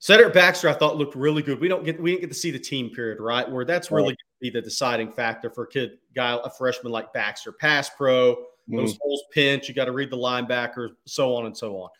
Cedric 0.00 0.34
Baxter, 0.34 0.68
I 0.68 0.74
thought 0.74 0.96
looked 0.96 1.14
really 1.14 1.42
good. 1.42 1.60
We 1.60 1.68
don't 1.68 1.84
get 1.84 2.02
we 2.02 2.10
didn't 2.10 2.22
get 2.22 2.30
to 2.30 2.38
see 2.38 2.50
the 2.50 2.58
team 2.58 2.90
period, 2.90 3.20
right? 3.20 3.48
Where 3.48 3.64
that's 3.64 3.92
really 3.92 4.08
right. 4.08 4.18
be 4.40 4.50
the 4.50 4.60
deciding 4.60 5.12
factor 5.12 5.48
for 5.48 5.62
a 5.62 5.68
kid 5.68 5.92
guy, 6.12 6.36
a 6.42 6.50
freshman 6.50 6.90
like 6.92 7.12
Baxter, 7.12 7.52
pass 7.52 7.88
pro. 7.88 8.36
Those 8.68 8.96
holes 9.00 9.22
pinch. 9.32 9.68
You 9.68 9.74
got 9.74 9.86
to 9.86 9.92
read 9.92 10.10
the 10.10 10.16
linebackers, 10.16 10.90
so 11.06 11.34
on 11.34 11.46
and 11.46 11.56
so 11.56 11.76
on. 11.76 11.90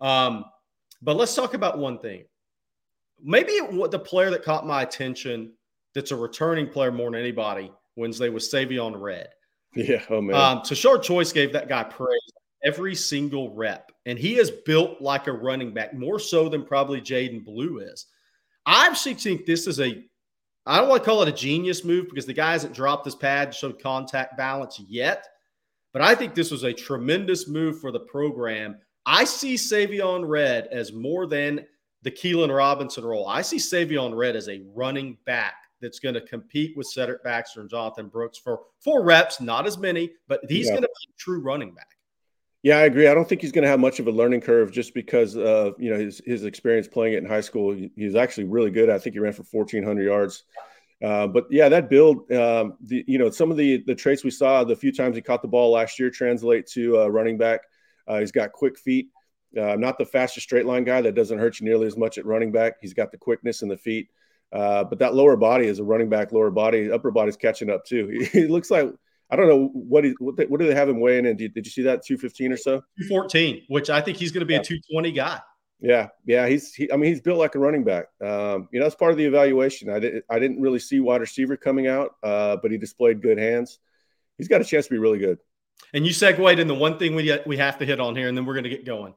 Um, 0.00 0.44
but 1.02 1.16
let's 1.16 1.34
talk 1.34 1.54
about 1.54 1.78
one 1.78 1.98
thing. 1.98 2.24
Maybe 3.22 3.58
what 3.58 3.90
the 3.90 3.98
player 3.98 4.30
that 4.30 4.42
caught 4.42 4.66
my 4.66 4.82
attention 4.82 5.52
that's 5.94 6.10
a 6.10 6.16
returning 6.16 6.68
player 6.68 6.90
more 6.90 7.10
than 7.10 7.20
anybody 7.20 7.70
Wednesday 7.96 8.28
was 8.28 8.50
Savion 8.50 9.00
Red. 9.00 9.28
Yeah, 9.74 10.02
oh 10.10 10.20
man. 10.20 10.36
Um, 10.36 10.62
Tashard 10.62 11.02
Choice 11.02 11.32
gave 11.32 11.52
that 11.52 11.68
guy 11.68 11.84
praise 11.84 12.20
every 12.64 12.94
single 12.94 13.54
rep, 13.54 13.92
and 14.06 14.18
he 14.18 14.38
is 14.38 14.50
built 14.50 15.00
like 15.00 15.26
a 15.26 15.32
running 15.32 15.74
back, 15.74 15.94
more 15.94 16.18
so 16.18 16.48
than 16.48 16.64
probably 16.64 17.00
Jaydon 17.00 17.44
Blue 17.44 17.78
is. 17.78 18.06
I 18.66 18.86
actually 18.86 19.14
think 19.14 19.46
this 19.46 19.66
is 19.66 19.80
a 19.80 20.04
I 20.66 20.78
don't 20.78 20.88
want 20.88 21.02
to 21.02 21.08
call 21.08 21.22
it 21.22 21.28
a 21.28 21.32
genius 21.32 21.84
move 21.84 22.08
because 22.08 22.24
the 22.24 22.32
guy 22.32 22.52
hasn't 22.52 22.74
dropped 22.74 23.04
his 23.04 23.14
pad 23.14 23.52
to 23.52 23.58
show 23.58 23.72
contact 23.72 24.38
balance 24.38 24.80
yet. 24.88 25.28
But 25.94 26.02
I 26.02 26.14
think 26.14 26.34
this 26.34 26.50
was 26.50 26.64
a 26.64 26.72
tremendous 26.72 27.48
move 27.48 27.80
for 27.80 27.90
the 27.92 28.00
program. 28.00 28.76
I 29.06 29.24
see 29.24 29.54
Savion 29.54 30.28
Red 30.28 30.66
as 30.66 30.92
more 30.92 31.26
than 31.26 31.64
the 32.02 32.10
Keilan 32.10 32.54
Robinson 32.54 33.04
role. 33.04 33.28
I 33.28 33.40
see 33.42 33.56
Savion 33.56 34.14
Red 34.14 34.34
as 34.34 34.48
a 34.48 34.62
running 34.74 35.16
back 35.24 35.54
that's 35.80 36.00
going 36.00 36.14
to 36.16 36.20
compete 36.20 36.76
with 36.76 36.88
Cedric 36.88 37.22
Baxter 37.22 37.60
and 37.60 37.70
Jonathan 37.70 38.08
Brooks 38.08 38.38
for 38.38 38.60
four 38.80 39.04
reps, 39.04 39.40
not 39.40 39.66
as 39.66 39.78
many, 39.78 40.10
but 40.26 40.40
he's 40.48 40.66
yeah. 40.66 40.72
going 40.72 40.82
to 40.82 40.88
be 40.88 41.10
a 41.10 41.16
true 41.16 41.40
running 41.40 41.72
back. 41.72 41.88
Yeah, 42.64 42.78
I 42.78 42.84
agree. 42.84 43.06
I 43.06 43.14
don't 43.14 43.28
think 43.28 43.42
he's 43.42 43.52
going 43.52 43.64
to 43.64 43.68
have 43.68 43.78
much 43.78 44.00
of 44.00 44.08
a 44.08 44.10
learning 44.10 44.40
curve 44.40 44.72
just 44.72 44.94
because 44.94 45.36
of 45.36 45.74
you 45.78 45.90
know 45.90 45.98
his 45.98 46.20
his 46.24 46.44
experience 46.44 46.88
playing 46.88 47.12
it 47.12 47.18
in 47.18 47.26
high 47.26 47.42
school. 47.42 47.76
He's 47.94 48.16
actually 48.16 48.44
really 48.44 48.70
good. 48.70 48.90
I 48.90 48.98
think 48.98 49.14
he 49.14 49.20
ran 49.20 49.34
for 49.34 49.44
1,400 49.50 50.02
yards. 50.02 50.44
Uh, 51.04 51.26
but 51.26 51.46
yeah, 51.50 51.68
that 51.68 51.90
build, 51.90 52.30
um, 52.32 52.74
the, 52.80 53.04
you 53.06 53.18
know, 53.18 53.28
some 53.28 53.50
of 53.50 53.56
the 53.56 53.82
the 53.86 53.94
traits 53.94 54.24
we 54.24 54.30
saw 54.30 54.64
the 54.64 54.74
few 54.74 54.92
times 54.92 55.16
he 55.16 55.22
caught 55.22 55.42
the 55.42 55.48
ball 55.48 55.70
last 55.72 55.98
year 55.98 56.08
translate 56.08 56.66
to 56.66 57.00
uh, 57.00 57.06
running 57.08 57.36
back. 57.36 57.60
Uh, 58.08 58.20
he's 58.20 58.32
got 58.32 58.52
quick 58.52 58.78
feet. 58.78 59.08
Uh, 59.58 59.76
not 59.76 59.98
the 59.98 60.04
fastest 60.06 60.44
straight 60.44 60.66
line 60.66 60.82
guy 60.82 61.00
that 61.00 61.14
doesn't 61.14 61.38
hurt 61.38 61.60
you 61.60 61.66
nearly 61.66 61.86
as 61.86 61.96
much 61.96 62.16
at 62.16 62.24
running 62.24 62.50
back. 62.52 62.74
He's 62.80 62.94
got 62.94 63.12
the 63.12 63.18
quickness 63.18 63.62
and 63.62 63.70
the 63.70 63.76
feet. 63.76 64.08
Uh, 64.52 64.84
but 64.84 64.98
that 64.98 65.14
lower 65.14 65.36
body 65.36 65.66
is 65.66 65.78
a 65.78 65.84
running 65.84 66.08
back 66.08 66.32
lower 66.32 66.50
body. 66.50 66.90
Upper 66.90 67.10
body's 67.10 67.36
catching 67.36 67.70
up 67.70 67.84
too. 67.84 68.08
He, 68.32 68.40
he 68.42 68.46
looks 68.46 68.70
like 68.70 68.90
I 69.30 69.36
don't 69.36 69.48
know 69.48 69.68
what 69.72 70.04
he 70.04 70.14
what, 70.18 70.36
they, 70.36 70.46
what 70.46 70.60
do 70.60 70.66
they 70.66 70.74
have 70.74 70.88
him 70.88 71.00
weighing 71.00 71.26
in? 71.26 71.36
Did, 71.36 71.54
did 71.54 71.66
you 71.66 71.72
see 71.72 71.82
that 71.82 72.04
two 72.04 72.16
fifteen 72.16 72.52
or 72.52 72.56
so? 72.56 72.82
Two 72.98 73.08
fourteen, 73.08 73.62
which 73.68 73.90
I 73.90 74.00
think 74.00 74.16
he's 74.16 74.32
going 74.32 74.40
to 74.40 74.46
be 74.46 74.54
yeah. 74.54 74.60
a 74.60 74.64
two 74.64 74.78
twenty 74.90 75.12
guy. 75.12 75.40
Yeah, 75.84 76.08
yeah, 76.24 76.48
he's. 76.48 76.72
He, 76.72 76.90
I 76.90 76.96
mean, 76.96 77.10
he's 77.10 77.20
built 77.20 77.38
like 77.38 77.54
a 77.54 77.58
running 77.58 77.84
back. 77.84 78.06
Um, 78.22 78.70
you 78.72 78.80
know, 78.80 78.86
that's 78.86 78.94
part 78.94 79.12
of 79.12 79.18
the 79.18 79.26
evaluation. 79.26 79.90
I 79.90 79.98
didn't. 79.98 80.24
I 80.30 80.38
didn't 80.38 80.62
really 80.62 80.78
see 80.78 80.98
wide 80.98 81.20
receiver 81.20 81.58
coming 81.58 81.86
out, 81.88 82.12
uh, 82.22 82.56
but 82.56 82.70
he 82.70 82.78
displayed 82.78 83.20
good 83.20 83.36
hands. 83.36 83.78
He's 84.38 84.48
got 84.48 84.62
a 84.62 84.64
chance 84.64 84.86
to 84.86 84.92
be 84.92 84.98
really 84.98 85.18
good. 85.18 85.38
And 85.92 86.06
you 86.06 86.14
segued 86.14 86.58
into 86.58 86.72
one 86.72 86.98
thing 86.98 87.14
we 87.14 87.38
we 87.44 87.58
have 87.58 87.76
to 87.80 87.84
hit 87.84 88.00
on 88.00 88.16
here, 88.16 88.28
and 88.28 88.36
then 88.36 88.46
we're 88.46 88.54
going 88.54 88.64
to 88.64 88.70
get 88.70 88.86
going. 88.86 89.12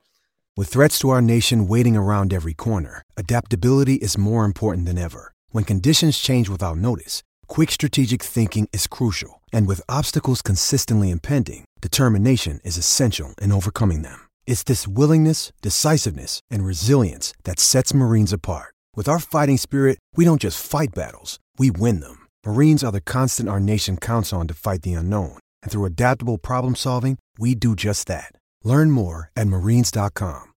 With 0.57 0.67
threats 0.67 0.99
to 0.99 1.09
our 1.09 1.21
nation 1.21 1.69
waiting 1.69 1.95
around 1.95 2.33
every 2.33 2.53
corner, 2.53 3.01
adaptability 3.15 3.95
is 3.95 4.17
more 4.17 4.43
important 4.43 4.87
than 4.87 4.97
ever. 4.97 5.31
When 5.51 5.63
conditions 5.63 6.19
change 6.19 6.49
without 6.49 6.77
notice, 6.77 7.23
quick 7.47 7.71
strategic 7.71 8.21
thinking 8.21 8.67
is 8.73 8.87
crucial. 8.87 9.41
And 9.53 9.67
with 9.67 9.81
obstacles 9.87 10.41
consistently 10.41 11.11
impending, 11.11 11.63
determination 11.79 12.59
is 12.65 12.77
essential 12.77 13.35
in 13.41 13.53
overcoming 13.53 14.01
them. 14.01 14.26
It's 14.47 14.63
this 14.63 14.87
willingness, 14.87 15.51
decisiveness, 15.61 16.39
and 16.49 16.65
resilience 16.65 17.33
that 17.43 17.59
sets 17.59 17.93
Marines 17.93 18.33
apart. 18.33 18.73
With 18.95 19.07
our 19.09 19.19
fighting 19.19 19.57
spirit, 19.57 19.99
we 20.15 20.25
don't 20.25 20.41
just 20.41 20.65
fight 20.65 20.95
battles, 20.95 21.37
we 21.59 21.69
win 21.69 21.99
them. 21.99 22.27
Marines 22.45 22.83
are 22.83 22.91
the 22.93 23.01
constant 23.01 23.49
our 23.49 23.59
nation 23.59 23.97
counts 23.97 24.33
on 24.33 24.47
to 24.47 24.55
fight 24.55 24.81
the 24.81 24.93
unknown. 24.93 25.37
And 25.61 25.71
through 25.71 25.85
adaptable 25.85 26.39
problem 26.39 26.75
solving, 26.75 27.19
we 27.37 27.53
do 27.53 27.75
just 27.75 28.07
that. 28.07 28.31
Learn 28.63 28.89
more 28.89 29.29
at 29.35 29.47
marines.com. 29.47 30.53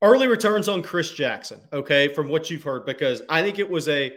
Early 0.00 0.28
returns 0.28 0.68
on 0.68 0.80
Chris 0.84 1.10
Jackson, 1.10 1.60
okay, 1.72 2.06
from 2.14 2.28
what 2.28 2.50
you've 2.50 2.62
heard, 2.62 2.86
because 2.86 3.20
I 3.28 3.42
think 3.42 3.58
it 3.58 3.68
was 3.68 3.88
a, 3.88 4.12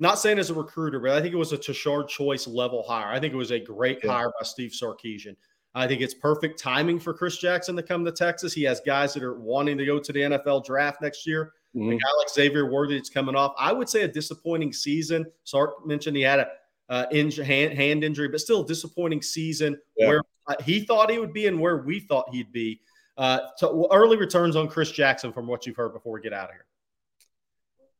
not 0.00 0.18
saying 0.18 0.40
as 0.40 0.50
a 0.50 0.54
recruiter, 0.54 0.98
but 0.98 1.12
I 1.12 1.22
think 1.22 1.34
it 1.34 1.38
was 1.38 1.52
a 1.52 1.56
Tashard 1.56 2.08
choice 2.08 2.48
level 2.48 2.82
hire. 2.82 3.06
I 3.06 3.20
think 3.20 3.32
it 3.32 3.36
was 3.36 3.52
a 3.52 3.60
great 3.60 4.00
yeah. 4.02 4.10
hire 4.10 4.32
by 4.40 4.44
Steve 4.44 4.72
Sarkisian. 4.72 5.36
I 5.74 5.88
think 5.88 6.00
it's 6.00 6.14
perfect 6.14 6.58
timing 6.58 7.00
for 7.00 7.12
Chris 7.12 7.36
Jackson 7.36 7.74
to 7.76 7.82
come 7.82 8.04
to 8.04 8.12
Texas. 8.12 8.52
He 8.52 8.62
has 8.62 8.80
guys 8.80 9.12
that 9.14 9.22
are 9.22 9.34
wanting 9.34 9.76
to 9.78 9.84
go 9.84 9.98
to 9.98 10.12
the 10.12 10.20
NFL 10.20 10.64
draft 10.64 11.02
next 11.02 11.26
year. 11.26 11.52
Mm-hmm. 11.74 11.90
A 11.90 11.94
guy 11.94 12.08
like 12.18 12.28
Xavier 12.30 12.70
Worthy 12.70 12.96
that's 12.96 13.10
coming 13.10 13.34
off. 13.34 13.54
I 13.58 13.72
would 13.72 13.88
say 13.88 14.02
a 14.02 14.08
disappointing 14.08 14.72
season. 14.72 15.26
Sark 15.42 15.84
mentioned 15.84 16.16
he 16.16 16.22
had 16.22 16.38
a 16.40 16.48
uh, 16.88 17.06
hand, 17.10 17.72
hand 17.72 18.04
injury, 18.04 18.28
but 18.28 18.40
still 18.40 18.62
a 18.62 18.66
disappointing 18.66 19.22
season 19.22 19.76
yeah. 19.96 20.08
where 20.08 20.22
uh, 20.46 20.54
he 20.62 20.84
thought 20.84 21.10
he 21.10 21.18
would 21.18 21.32
be 21.32 21.48
and 21.48 21.58
where 21.58 21.78
we 21.78 21.98
thought 21.98 22.28
he'd 22.30 22.52
be. 22.52 22.80
Uh, 23.16 23.40
so 23.56 23.88
early 23.92 24.16
returns 24.16 24.54
on 24.54 24.68
Chris 24.68 24.92
Jackson 24.92 25.32
from 25.32 25.46
what 25.46 25.66
you've 25.66 25.76
heard 25.76 25.92
before 25.92 26.12
we 26.12 26.20
get 26.20 26.32
out 26.32 26.50
of 26.50 26.54
here. 26.54 26.66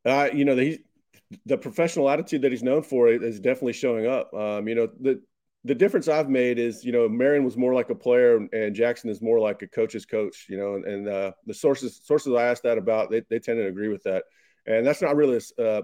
Uh, 0.05 0.29
you 0.33 0.45
know, 0.45 0.55
the, 0.55 0.79
the 1.47 1.57
professional 1.57 2.09
attitude 2.11 2.43
that 2.43 2.53
he's 2.53 2.63
known 2.63 2.83
for 2.83 3.09
is 3.09 3.41
definitely 3.41 3.73
showing 3.73 4.07
up. 4.07 4.33
Um, 4.35 4.69
you 4.69 4.75
know, 4.75 4.89
the 5.01 5.21
the 5.65 5.75
difference 5.75 6.09
I've 6.09 6.29
made 6.29 6.59
is, 6.59 6.85
you 6.85 6.93
know, 6.93 7.09
Marion 7.09 7.45
was 7.45 7.57
more 7.57 7.73
like 7.73 7.89
a 7.89 7.95
player 7.95 8.37
and 8.53 8.75
Jackson 8.75 9.09
is 9.09 9.23
more 9.23 9.41
like 9.41 9.63
a 9.63 9.67
coach's 9.67 10.05
coach, 10.05 10.47
you 10.49 10.59
know, 10.59 10.75
and, 10.75 10.85
and 10.85 11.09
uh, 11.09 11.33
the 11.47 11.55
sources 11.55 12.03
sources 12.05 12.35
I 12.35 12.45
asked 12.45 12.65
that 12.65 12.77
about, 12.77 13.11
they, 13.11 13.23
they 13.31 13.39
tend 13.39 13.59
to 13.59 13.67
agree 13.67 13.89
with 13.89 14.03
that. 14.03 14.25
And 14.67 14.87
that's 14.87 15.01
not 15.01 15.17
really, 15.17 15.41
uh, 15.59 15.83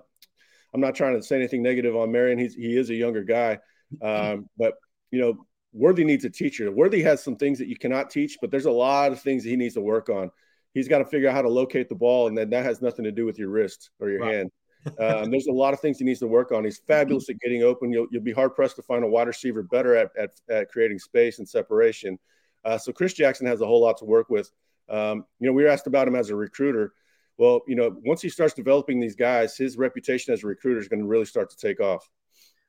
I'm 0.74 0.80
not 0.80 0.94
trying 0.94 1.16
to 1.16 1.22
say 1.22 1.36
anything 1.36 1.62
negative 1.62 1.96
on 1.96 2.12
Marion. 2.12 2.38
He's, 2.38 2.54
he 2.54 2.76
is 2.76 2.90
a 2.90 2.94
younger 2.94 3.24
guy. 3.24 3.58
Um, 4.02 4.50
but, 4.58 4.74
you 5.10 5.20
know, 5.20 5.46
Worthy 5.72 6.04
needs 6.04 6.24
a 6.24 6.30
teacher. 6.30 6.70
Worthy 6.70 7.02
has 7.02 7.22
some 7.22 7.36
things 7.36 7.58
that 7.58 7.68
you 7.68 7.76
cannot 7.76 8.10
teach, 8.10 8.38
but 8.40 8.50
there's 8.50 8.66
a 8.66 8.70
lot 8.70 9.12
of 9.12 9.20
things 9.20 9.44
that 9.44 9.50
he 9.50 9.56
needs 9.56 9.74
to 9.74 9.80
work 9.80 10.08
on. 10.10 10.30
He's 10.74 10.88
got 10.88 10.98
to 10.98 11.04
figure 11.04 11.28
out 11.28 11.34
how 11.34 11.42
to 11.42 11.48
locate 11.48 11.88
the 11.88 11.94
ball, 11.94 12.28
and 12.28 12.36
then 12.36 12.50
that 12.50 12.64
has 12.64 12.82
nothing 12.82 13.04
to 13.04 13.12
do 13.12 13.24
with 13.24 13.38
your 13.38 13.48
wrist 13.48 13.90
or 13.98 14.10
your 14.10 14.20
right. 14.20 14.34
hand. 14.34 14.50
Um, 14.98 15.30
there's 15.30 15.46
a 15.46 15.52
lot 15.52 15.74
of 15.74 15.80
things 15.80 15.98
he 15.98 16.04
needs 16.04 16.20
to 16.20 16.26
work 16.26 16.52
on. 16.52 16.64
He's 16.64 16.78
fabulous 16.78 17.28
at 17.28 17.38
getting 17.40 17.62
open. 17.62 17.92
You'll, 17.92 18.06
you'll 18.10 18.22
be 18.22 18.32
hard 18.32 18.54
pressed 18.54 18.76
to 18.76 18.82
find 18.82 19.04
a 19.04 19.06
wide 19.06 19.26
receiver 19.26 19.62
better 19.62 19.94
at, 19.94 20.10
at, 20.18 20.30
at 20.48 20.70
creating 20.70 20.98
space 20.98 21.38
and 21.38 21.48
separation. 21.48 22.18
Uh, 22.64 22.78
so 22.78 22.92
Chris 22.92 23.12
Jackson 23.12 23.46
has 23.46 23.60
a 23.60 23.66
whole 23.66 23.82
lot 23.82 23.98
to 23.98 24.04
work 24.04 24.30
with. 24.30 24.50
Um, 24.88 25.24
you 25.38 25.46
know, 25.46 25.52
we 25.52 25.62
were 25.62 25.68
asked 25.68 25.86
about 25.86 26.08
him 26.08 26.16
as 26.16 26.30
a 26.30 26.36
recruiter. 26.36 26.94
Well, 27.38 27.62
you 27.66 27.76
know, 27.76 27.96
once 28.04 28.20
he 28.20 28.28
starts 28.28 28.54
developing 28.54 29.00
these 29.00 29.16
guys, 29.16 29.56
his 29.56 29.76
reputation 29.78 30.32
as 30.32 30.44
a 30.44 30.46
recruiter 30.46 30.80
is 30.80 30.88
going 30.88 31.00
to 31.00 31.06
really 31.06 31.24
start 31.24 31.50
to 31.50 31.56
take 31.56 31.80
off. 31.80 32.08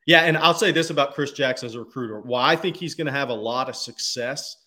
Yeah, 0.07 0.21
and 0.21 0.37
I'll 0.37 0.53
say 0.53 0.71
this 0.71 0.89
about 0.89 1.13
Chris 1.13 1.31
Jackson 1.31 1.67
as 1.67 1.75
a 1.75 1.79
recruiter. 1.79 2.21
Why 2.21 2.53
I 2.53 2.55
think 2.55 2.75
he's 2.75 2.95
going 2.95 3.07
to 3.07 3.13
have 3.13 3.29
a 3.29 3.33
lot 3.33 3.69
of 3.69 3.75
success 3.75 4.57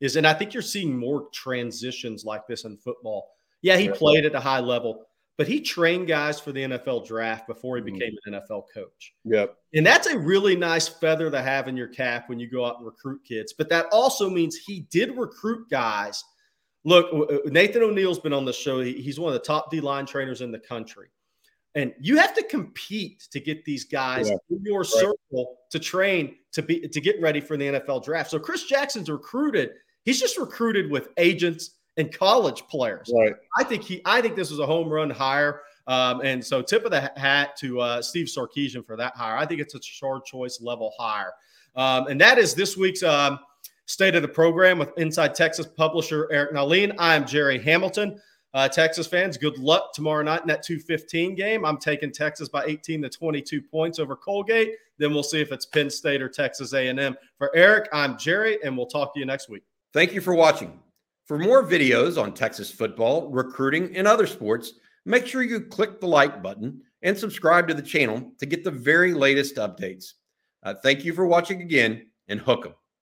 is, 0.00 0.16
and 0.16 0.26
I 0.26 0.34
think 0.34 0.52
you're 0.52 0.62
seeing 0.62 0.96
more 0.96 1.28
transitions 1.32 2.24
like 2.24 2.46
this 2.46 2.64
in 2.64 2.76
football. 2.76 3.28
Yeah, 3.62 3.76
he 3.76 3.88
played 3.88 4.24
at 4.24 4.34
a 4.34 4.40
high 4.40 4.60
level 4.60 5.06
but 5.36 5.48
he 5.48 5.60
trained 5.60 6.06
guys 6.06 6.38
for 6.38 6.52
the 6.52 6.62
NFL 6.62 7.06
draft 7.06 7.46
before 7.46 7.76
he 7.76 7.82
mm-hmm. 7.82 7.94
became 7.94 8.14
an 8.26 8.34
NFL 8.34 8.64
coach. 8.72 9.14
Yep. 9.24 9.56
And 9.74 9.84
that's 9.84 10.06
a 10.06 10.18
really 10.18 10.54
nice 10.54 10.86
feather 10.86 11.30
to 11.30 11.42
have 11.42 11.66
in 11.66 11.76
your 11.76 11.88
cap 11.88 12.28
when 12.28 12.38
you 12.38 12.48
go 12.48 12.64
out 12.64 12.76
and 12.78 12.86
recruit 12.86 13.22
kids. 13.24 13.52
But 13.52 13.68
that 13.70 13.86
also 13.92 14.30
means 14.30 14.56
he 14.56 14.86
did 14.90 15.16
recruit 15.16 15.68
guys. 15.70 16.22
Look, 16.84 17.46
Nathan 17.46 17.82
O'Neill's 17.82 18.20
been 18.20 18.32
on 18.32 18.44
the 18.44 18.52
show. 18.52 18.80
He's 18.80 19.18
one 19.18 19.32
of 19.32 19.40
the 19.40 19.44
top 19.44 19.70
D 19.70 19.80
line 19.80 20.06
trainers 20.06 20.40
in 20.42 20.52
the 20.52 20.58
country. 20.58 21.08
And 21.74 21.92
you 21.98 22.18
have 22.18 22.34
to 22.34 22.44
compete 22.44 23.26
to 23.32 23.40
get 23.40 23.64
these 23.64 23.84
guys 23.84 24.28
yeah. 24.28 24.36
in 24.50 24.62
your 24.64 24.80
right. 24.80 24.86
circle 24.86 25.56
to 25.70 25.78
train 25.80 26.36
to 26.52 26.62
be 26.62 26.86
to 26.86 27.00
get 27.00 27.20
ready 27.20 27.40
for 27.40 27.56
the 27.56 27.64
NFL 27.64 28.04
draft. 28.04 28.30
So 28.30 28.38
Chris 28.38 28.64
Jackson's 28.64 29.10
recruited. 29.10 29.70
He's 30.04 30.20
just 30.20 30.38
recruited 30.38 30.90
with 30.90 31.08
agents 31.16 31.78
and 31.96 32.12
college 32.12 32.62
players. 32.68 33.10
Right. 33.14 33.34
I 33.56 33.64
think 33.64 33.82
he. 33.82 34.00
I 34.04 34.20
think 34.20 34.36
this 34.36 34.50
was 34.50 34.60
a 34.60 34.66
home 34.66 34.88
run 34.88 35.10
hire. 35.10 35.62
Um, 35.86 36.22
and 36.22 36.44
so, 36.44 36.62
tip 36.62 36.84
of 36.84 36.90
the 36.90 37.12
hat 37.16 37.56
to 37.58 37.80
uh, 37.80 38.02
Steve 38.02 38.26
Sarkisian 38.26 38.84
for 38.86 38.96
that 38.96 39.14
hire. 39.14 39.36
I 39.36 39.46
think 39.46 39.60
it's 39.60 39.74
a 39.74 39.78
Tashard 39.78 40.24
Choice 40.24 40.60
level 40.60 40.92
hire. 40.98 41.32
Um, 41.76 42.06
and 42.06 42.20
that 42.20 42.38
is 42.38 42.54
this 42.54 42.76
week's 42.76 43.02
um, 43.02 43.38
state 43.86 44.14
of 44.14 44.22
the 44.22 44.28
program 44.28 44.78
with 44.78 44.96
Inside 44.96 45.34
Texas 45.34 45.66
publisher 45.66 46.28
Eric 46.30 46.52
Nahlin. 46.52 46.94
I 46.98 47.14
am 47.14 47.26
Jerry 47.26 47.58
Hamilton. 47.62 48.20
Uh, 48.54 48.68
Texas 48.68 49.08
fans, 49.08 49.36
good 49.36 49.58
luck 49.58 49.92
tomorrow 49.92 50.22
night 50.22 50.42
in 50.42 50.46
that 50.46 50.62
215 50.62 51.34
game. 51.34 51.64
I'm 51.64 51.76
taking 51.76 52.12
Texas 52.12 52.48
by 52.48 52.64
18 52.64 53.02
to 53.02 53.08
22 53.08 53.60
points 53.60 53.98
over 53.98 54.14
Colgate. 54.14 54.74
Then 54.96 55.12
we'll 55.12 55.24
see 55.24 55.40
if 55.40 55.50
it's 55.50 55.66
Penn 55.66 55.90
State 55.90 56.22
or 56.22 56.28
Texas 56.28 56.72
A&M. 56.72 57.16
For 57.36 57.50
Eric, 57.56 57.88
I'm 57.92 58.16
Jerry, 58.16 58.58
and 58.62 58.76
we'll 58.76 58.86
talk 58.86 59.12
to 59.14 59.20
you 59.20 59.26
next 59.26 59.48
week. 59.48 59.64
Thank 59.92 60.12
you 60.12 60.20
for 60.20 60.34
watching. 60.34 60.83
For 61.26 61.38
more 61.38 61.66
videos 61.66 62.20
on 62.22 62.34
Texas 62.34 62.70
football, 62.70 63.30
recruiting, 63.30 63.96
and 63.96 64.06
other 64.06 64.26
sports, 64.26 64.74
make 65.06 65.26
sure 65.26 65.42
you 65.42 65.60
click 65.60 66.00
the 66.00 66.06
like 66.06 66.42
button 66.42 66.82
and 67.02 67.16
subscribe 67.16 67.66
to 67.68 67.74
the 67.74 67.82
channel 67.82 68.32
to 68.38 68.46
get 68.46 68.62
the 68.62 68.70
very 68.70 69.14
latest 69.14 69.56
updates. 69.56 70.12
Uh, 70.62 70.74
thank 70.82 71.04
you 71.04 71.14
for 71.14 71.26
watching 71.26 71.62
again 71.62 72.06
and 72.28 72.40
hook 72.40 72.66
'em. 72.66 72.74